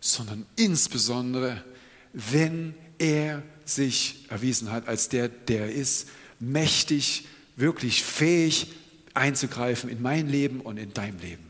sondern 0.00 0.44
insbesondere, 0.56 1.64
wenn 2.12 2.74
er 2.98 3.42
sich 3.68 4.24
erwiesen 4.28 4.70
hat 4.70 4.88
als 4.88 5.08
der, 5.08 5.28
der 5.28 5.72
ist, 5.72 6.08
mächtig, 6.40 7.26
wirklich 7.56 8.02
fähig 8.02 8.68
einzugreifen 9.14 9.90
in 9.90 10.00
mein 10.00 10.28
Leben 10.28 10.60
und 10.60 10.76
in 10.76 10.94
dein 10.94 11.18
Leben. 11.18 11.44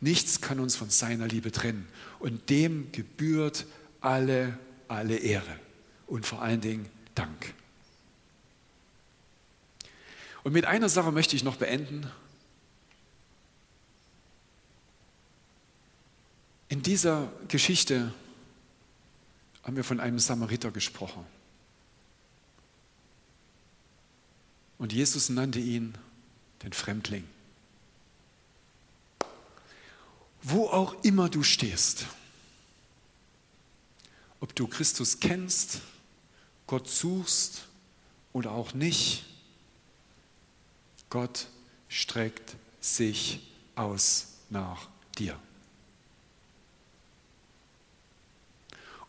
Nichts 0.00 0.40
kann 0.40 0.60
uns 0.60 0.76
von 0.76 0.90
seiner 0.90 1.26
Liebe 1.26 1.50
trennen. 1.50 1.88
Und 2.18 2.50
dem 2.50 2.92
gebührt 2.92 3.66
alle, 4.00 4.58
alle 4.86 5.16
Ehre 5.16 5.58
und 6.06 6.26
vor 6.26 6.42
allen 6.42 6.60
Dingen 6.60 6.86
Dank. 7.14 7.54
Und 10.42 10.52
mit 10.52 10.66
einer 10.66 10.88
Sache 10.88 11.10
möchte 11.10 11.36
ich 11.36 11.42
noch 11.42 11.56
beenden. 11.56 12.06
In 16.68 16.82
dieser 16.82 17.32
Geschichte 17.48 18.12
haben 19.64 19.76
wir 19.76 19.84
von 19.84 20.00
einem 20.00 20.18
Samariter 20.18 20.70
gesprochen. 20.70 21.24
Und 24.78 24.92
Jesus 24.92 25.30
nannte 25.30 25.58
ihn 25.58 25.94
den 26.62 26.72
Fremdling. 26.72 27.24
Wo 30.42 30.66
auch 30.66 31.02
immer 31.02 31.30
du 31.30 31.42
stehst, 31.42 32.06
ob 34.40 34.54
du 34.54 34.66
Christus 34.66 35.20
kennst, 35.20 35.80
Gott 36.66 36.88
suchst 36.88 37.66
oder 38.34 38.52
auch 38.52 38.74
nicht, 38.74 39.24
Gott 41.08 41.46
streckt 41.88 42.56
sich 42.80 43.40
aus 43.74 44.34
nach 44.50 44.88
dir. 45.16 45.38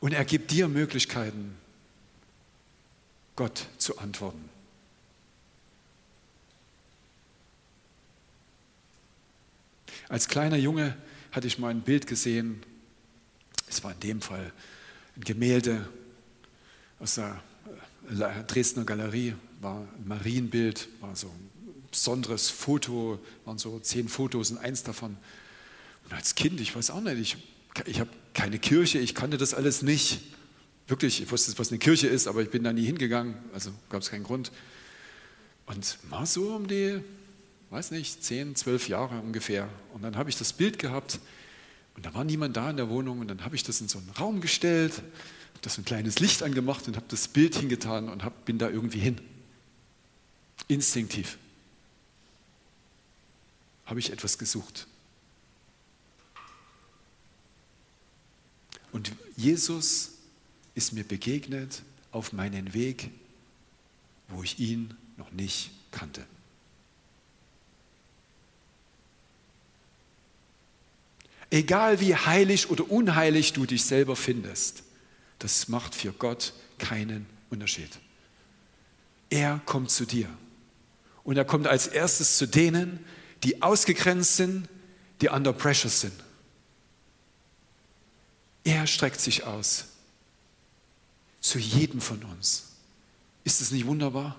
Und 0.05 0.11
er 0.11 0.23
gibt 0.23 0.51
dir 0.51 0.67
Möglichkeiten, 0.67 1.57
Gott 3.35 3.65
zu 3.79 3.97
antworten. 3.97 4.51
Als 10.07 10.27
kleiner 10.27 10.57
Junge 10.57 10.95
hatte 11.31 11.47
ich 11.47 11.57
mal 11.57 11.69
ein 11.69 11.81
Bild 11.81 12.05
gesehen. 12.05 12.61
Es 13.67 13.83
war 13.83 13.93
in 13.93 13.99
dem 14.01 14.21
Fall 14.21 14.53
ein 15.15 15.23
Gemälde 15.23 15.89
aus 16.99 17.15
der 17.15 17.41
äh, 18.07 18.43
Dresdner 18.43 18.85
Galerie, 18.85 19.33
war 19.59 19.79
ein 19.79 20.07
Marienbild, 20.07 20.87
war 21.01 21.15
so 21.15 21.29
ein 21.29 21.49
besonderes 21.89 22.51
Foto, 22.51 23.17
waren 23.43 23.57
so 23.57 23.79
zehn 23.79 24.07
Fotos 24.07 24.51
und 24.51 24.59
eins 24.59 24.83
davon. 24.83 25.17
Und 26.03 26.13
als 26.13 26.35
Kind, 26.35 26.61
ich 26.61 26.75
weiß 26.75 26.91
auch 26.91 27.01
nicht, 27.01 27.17
ich, 27.17 27.37
ich 27.85 27.99
habe 27.99 28.09
keine 28.33 28.59
Kirche, 28.59 28.99
ich 28.99 29.15
kannte 29.15 29.37
das 29.37 29.53
alles 29.53 29.81
nicht. 29.81 30.21
Wirklich, 30.87 31.21
ich 31.21 31.31
wusste, 31.31 31.57
was 31.57 31.69
eine 31.69 31.79
Kirche 31.79 32.07
ist, 32.07 32.27
aber 32.27 32.41
ich 32.41 32.49
bin 32.49 32.63
da 32.63 32.71
nie 32.71 32.85
hingegangen, 32.85 33.35
also 33.53 33.71
gab 33.89 34.01
es 34.01 34.11
keinen 34.11 34.23
Grund. 34.23 34.51
Und 35.65 35.97
war 36.09 36.25
so 36.25 36.55
um 36.55 36.67
die, 36.67 37.01
weiß 37.71 37.91
nicht, 37.91 38.23
zehn, 38.23 38.55
zwölf 38.55 38.87
Jahre 38.87 39.19
ungefähr. 39.19 39.67
Und 39.93 40.03
dann 40.03 40.15
habe 40.15 40.29
ich 40.29 40.37
das 40.37 40.53
Bild 40.53 40.77
gehabt 40.77 41.19
und 41.95 42.05
da 42.05 42.13
war 42.13 42.23
niemand 42.23 42.55
da 42.55 42.69
in 42.69 42.77
der 42.77 42.89
Wohnung 42.89 43.19
und 43.19 43.27
dann 43.27 43.43
habe 43.43 43.55
ich 43.55 43.63
das 43.63 43.81
in 43.81 43.87
so 43.87 43.97
einen 43.97 44.09
Raum 44.11 44.41
gestellt, 44.41 44.93
habe 44.93 45.59
das 45.61 45.77
ein 45.77 45.85
kleines 45.85 46.19
Licht 46.19 46.43
angemacht 46.43 46.87
und 46.87 46.95
habe 46.95 47.05
das 47.09 47.27
Bild 47.27 47.55
hingetan 47.55 48.09
und 48.09 48.23
hab, 48.23 48.45
bin 48.45 48.57
da 48.57 48.69
irgendwie 48.69 48.99
hin. 48.99 49.19
Instinktiv 50.67 51.37
habe 53.85 53.99
ich 53.99 54.11
etwas 54.11 54.37
gesucht. 54.37 54.87
Und 58.95 59.11
Jesus 59.35 60.11
ist 60.73 60.93
mir 60.93 61.03
begegnet 61.03 61.81
auf 62.13 62.31
meinen 62.31 62.73
Weg, 62.73 63.09
wo 64.29 64.41
ich 64.41 64.57
ihn 64.57 64.93
noch 65.17 65.29
nicht 65.33 65.71
kannte. 65.91 66.25
Egal 71.49 71.99
wie 71.99 72.15
heilig 72.15 72.69
oder 72.69 72.89
unheilig 72.89 73.51
du 73.51 73.65
dich 73.65 73.83
selber 73.83 74.15
findest, 74.15 74.83
das 75.39 75.67
macht 75.67 75.93
für 75.93 76.13
Gott 76.13 76.53
keinen 76.77 77.25
Unterschied. 77.49 77.99
Er 79.29 79.59
kommt 79.65 79.91
zu 79.91 80.05
dir. 80.05 80.29
Und 81.25 81.35
er 81.35 81.43
kommt 81.43 81.67
als 81.67 81.87
erstes 81.87 82.37
zu 82.37 82.47
denen, 82.47 83.03
die 83.43 83.61
ausgegrenzt 83.61 84.37
sind, 84.37 84.69
die 85.19 85.27
under 85.27 85.51
pressure 85.51 85.91
sind. 85.91 86.13
Er 88.65 88.87
streckt 88.87 89.21
sich 89.21 89.45
aus 89.45 89.85
zu 91.39 91.59
jedem 91.59 92.01
von 92.01 92.21
uns. 92.23 92.63
Ist 93.43 93.61
das 93.61 93.71
nicht 93.71 93.85
wunderbar? 93.85 94.35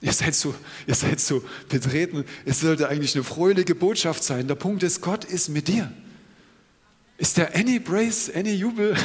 Ihr 0.00 0.12
seid 0.12 0.34
so, 0.34 0.52
ihr 0.88 0.96
seid 0.96 1.20
so 1.20 1.44
betreten. 1.68 2.24
Es 2.44 2.60
sollte 2.60 2.88
eigentlich 2.88 3.14
eine 3.14 3.22
fröhliche 3.22 3.76
Botschaft 3.76 4.24
sein. 4.24 4.48
Der 4.48 4.56
Punkt 4.56 4.82
ist, 4.82 5.00
Gott 5.00 5.24
ist 5.24 5.48
mit 5.48 5.68
dir. 5.68 5.92
Ist 7.18 7.36
der 7.36 7.54
any 7.54 7.78
Brace, 7.78 8.32
any 8.34 8.54
Jubel? 8.54 8.96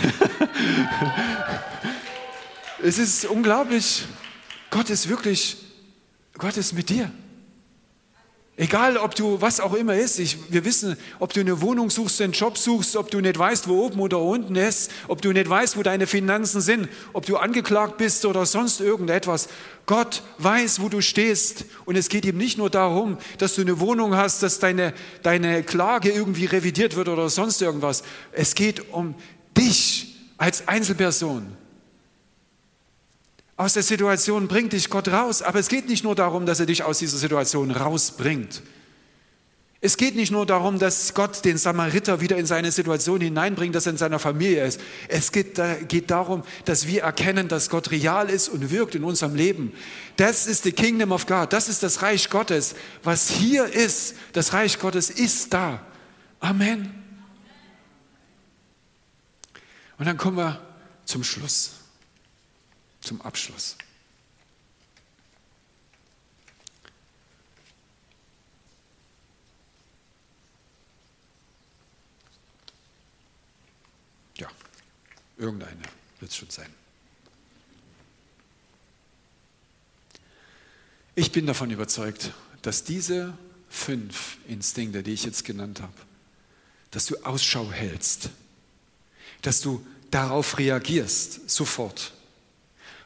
es 2.84 2.98
ist 2.98 3.26
unglaublich. 3.26 4.06
Gott 4.72 4.90
ist 4.90 5.08
wirklich, 5.08 5.58
Gott 6.34 6.58
ist 6.58 6.74
mit 6.74 6.90
dir. 6.90 7.12
Egal, 8.60 8.98
ob 8.98 9.14
du 9.14 9.40
was 9.40 9.60
auch 9.60 9.76
immer 9.76 9.96
ist, 9.96 10.18
ich, 10.18 10.52
wir 10.52 10.66
wissen, 10.66 10.98
ob 11.20 11.32
du 11.32 11.42
eine 11.42 11.62
Wohnung 11.62 11.92
suchst, 11.92 12.20
einen 12.22 12.34
Job 12.34 12.58
suchst, 12.58 12.96
ob 12.96 13.12
du 13.12 13.22
nicht 13.22 13.38
weißt, 13.38 13.68
wo 13.68 13.86
oben 13.86 14.00
oder 14.00 14.20
unten 14.20 14.56
ist, 14.56 14.90
ob 15.08 15.22
du 15.22 15.32
nicht 15.32 15.48
weißt, 15.48 15.78
wo 15.78 15.84
deine 15.84 16.08
Finanzen 16.08 16.60
sind, 16.62 16.90
ob 17.14 17.28
du 17.28 17.38
angeklagt 17.38 17.98
bist 17.98 18.26
oder 18.26 18.48
sonst 18.48 18.82
irgendetwas. 18.82 19.48
Gott 19.86 20.24
weiß, 20.40 20.82
wo 20.82 20.90
du 20.90 21.02
stehst. 21.02 21.66
Und 21.86 21.98
es 21.98 22.10
geht 22.10 22.26
ihm 22.26 22.38
nicht 22.38 22.58
nur 22.58 22.72
darum, 22.72 23.20
dass 23.38 23.54
du 23.54 23.62
eine 23.62 23.80
Wohnung 23.80 24.16
hast, 24.16 24.42
dass 24.42 24.58
deine, 24.58 24.96
deine 25.22 25.62
Klage 25.62 26.10
irgendwie 26.10 26.46
revidiert 26.46 26.96
wird 26.96 27.10
oder 27.10 27.30
sonst 27.30 27.62
irgendwas. 27.62 28.02
Es 28.32 28.56
geht 28.56 28.92
um 28.92 29.14
dich 29.56 30.16
als 30.40 30.68
Einzelperson. 30.68 31.46
Aus 33.58 33.74
der 33.74 33.82
Situation 33.82 34.48
bringt 34.48 34.74
dich 34.74 34.92
Gott 34.92 35.08
raus, 35.08 35.42
aber 35.42 35.58
es 35.58 35.68
geht 35.68 35.90
nicht 35.90 36.04
nur 36.04 36.14
darum, 36.14 36.46
dass 36.46 36.60
er 36.60 36.68
dich 36.68 36.84
aus 36.84 37.00
dieser 37.00 37.18
Situation 37.18 37.72
rausbringt. 37.72 38.62
Es 39.82 39.98
geht 39.98 40.16
nicht 40.16 40.32
nur 40.32 40.46
darum, 40.46 40.80
dass 40.80 41.14
Gott 41.16 41.44
den 41.44 41.58
Samariter 41.58 42.22
wieder 42.22 42.38
in 42.38 42.46
seine 42.46 42.72
Situation 42.72 43.20
hineinbringt, 43.22 43.74
dass 43.74 43.88
er 43.88 43.92
in 43.92 43.98
seiner 43.98 44.20
Familie 44.20 44.64
ist. 44.66 44.80
Es 45.08 45.32
geht, 45.32 45.60
geht, 45.88 46.12
darum, 46.12 46.44
dass 46.66 46.88
wir 46.88 47.04
erkennen, 47.04 47.48
dass 47.48 47.70
Gott 47.70 47.90
real 47.92 48.30
ist 48.30 48.50
und 48.50 48.72
wirkt 48.72 48.96
in 48.96 49.04
unserem 49.04 49.36
Leben. 49.36 49.74
Das 50.18 50.46
ist 50.48 50.64
the 50.64 50.72
Kingdom 50.72 51.12
of 51.12 51.26
God. 51.26 51.54
Das 51.54 51.68
ist 51.68 51.84
das 51.84 52.02
Reich 52.02 52.30
Gottes. 52.30 52.76
Was 53.04 53.30
hier 53.30 53.66
ist, 53.66 54.16
das 54.34 54.54
Reich 54.54 54.80
Gottes 54.80 55.10
ist 55.12 55.54
da. 55.54 55.80
Amen. 56.40 56.94
Und 60.00 60.06
dann 60.06 60.18
kommen 60.18 60.38
wir 60.38 60.60
zum 61.06 61.24
Schluss 61.24 61.77
zum 63.08 63.22
Abschluss. 63.22 63.78
Ja, 74.36 74.50
irgendeine 75.38 75.82
wird 76.20 76.32
es 76.32 76.38
schon 76.38 76.50
sein. 76.50 76.72
Ich 81.16 81.32
bin 81.32 81.48
davon 81.48 81.72
überzeugt, 81.72 82.34
dass 82.62 82.84
diese 82.84 83.38
fünf 83.70 84.38
Instinkte, 84.48 85.02
die 85.02 85.14
ich 85.14 85.24
jetzt 85.24 85.46
genannt 85.46 85.82
habe, 85.82 85.94
dass 86.92 87.06
du 87.06 87.16
Ausschau 87.24 87.72
hältst, 87.72 88.32
dass 89.42 89.62
du 89.62 89.86
darauf 90.12 90.58
reagierst, 90.58 91.50
sofort 91.50 92.17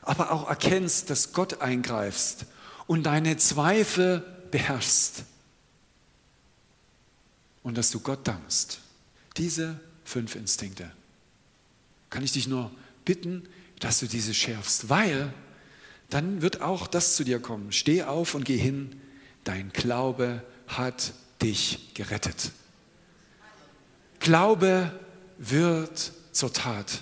aber 0.01 0.31
auch 0.31 0.49
erkennst, 0.49 1.09
dass 1.09 1.33
Gott 1.33 1.61
eingreifst 1.61 2.45
und 2.87 3.03
deine 3.03 3.37
Zweifel 3.37 4.23
beherrschst 4.51 5.23
und 7.63 7.77
dass 7.77 7.91
du 7.91 7.99
Gott 7.99 8.27
dankst. 8.27 8.79
Diese 9.37 9.79
fünf 10.03 10.35
Instinkte. 10.35 10.91
Kann 12.09 12.23
ich 12.23 12.33
dich 12.33 12.47
nur 12.47 12.71
bitten, 13.05 13.47
dass 13.79 13.99
du 13.99 14.07
diese 14.07 14.33
schärfst, 14.33 14.89
weil 14.89 15.33
dann 16.09 16.41
wird 16.41 16.61
auch 16.61 16.87
das 16.87 17.15
zu 17.15 17.23
dir 17.23 17.39
kommen. 17.39 17.71
Steh 17.71 18.03
auf 18.03 18.35
und 18.35 18.43
geh 18.43 18.57
hin. 18.57 18.99
Dein 19.43 19.71
Glaube 19.71 20.43
hat 20.67 21.13
dich 21.41 21.93
gerettet. 21.93 22.51
Glaube 24.19 24.91
wird 25.37 26.11
zur 26.31 26.53
Tat. 26.53 27.01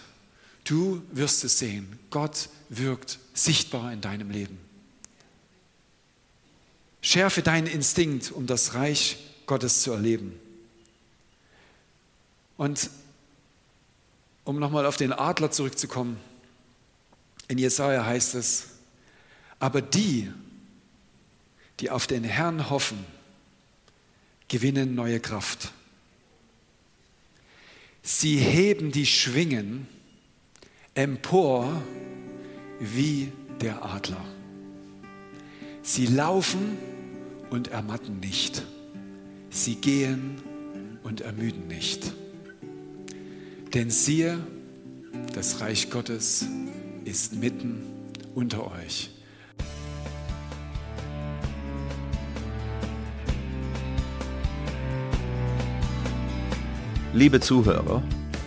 Du 0.69 1.01
wirst 1.11 1.43
es 1.43 1.57
sehen. 1.57 1.97
Gott 2.11 2.47
wirkt 2.69 3.17
sichtbar 3.33 3.91
in 3.91 4.01
deinem 4.01 4.29
Leben. 4.29 4.59
Schärfe 7.01 7.41
deinen 7.41 7.65
Instinkt, 7.65 8.31
um 8.31 8.45
das 8.45 8.75
Reich 8.75 9.17
Gottes 9.47 9.81
zu 9.81 9.91
erleben. 9.93 10.39
Und 12.55 12.91
um 14.43 14.59
nochmal 14.59 14.85
auf 14.85 14.95
den 14.95 15.11
Adler 15.11 15.49
zurückzukommen, 15.49 16.19
in 17.47 17.57
Jesaja 17.57 18.05
heißt 18.05 18.35
es, 18.35 18.67
aber 19.57 19.81
die, 19.81 20.31
die 21.79 21.89
auf 21.89 22.05
den 22.05 22.23
Herrn 22.23 22.69
hoffen, 22.69 23.03
gewinnen 24.47 24.93
neue 24.93 25.19
Kraft. 25.19 25.71
Sie 28.03 28.37
heben 28.37 28.91
die 28.91 29.07
Schwingen 29.07 29.87
empor 30.99 31.81
wie 32.81 33.31
der 33.61 33.85
Adler. 33.85 34.25
Sie 35.81 36.05
laufen 36.07 36.77
und 37.49 37.69
ermatten 37.69 38.19
nicht. 38.19 38.63
Sie 39.49 39.75
gehen 39.75 40.41
und 41.03 41.21
ermüden 41.21 41.67
nicht. 41.67 42.11
Denn 43.73 43.89
siehe, 43.89 44.39
das 45.33 45.61
Reich 45.61 45.89
Gottes 45.89 46.45
ist 47.05 47.33
mitten 47.33 47.81
unter 48.35 48.69
euch. 48.69 49.09
Liebe 57.13 57.39
Zuhörer, 57.39 58.03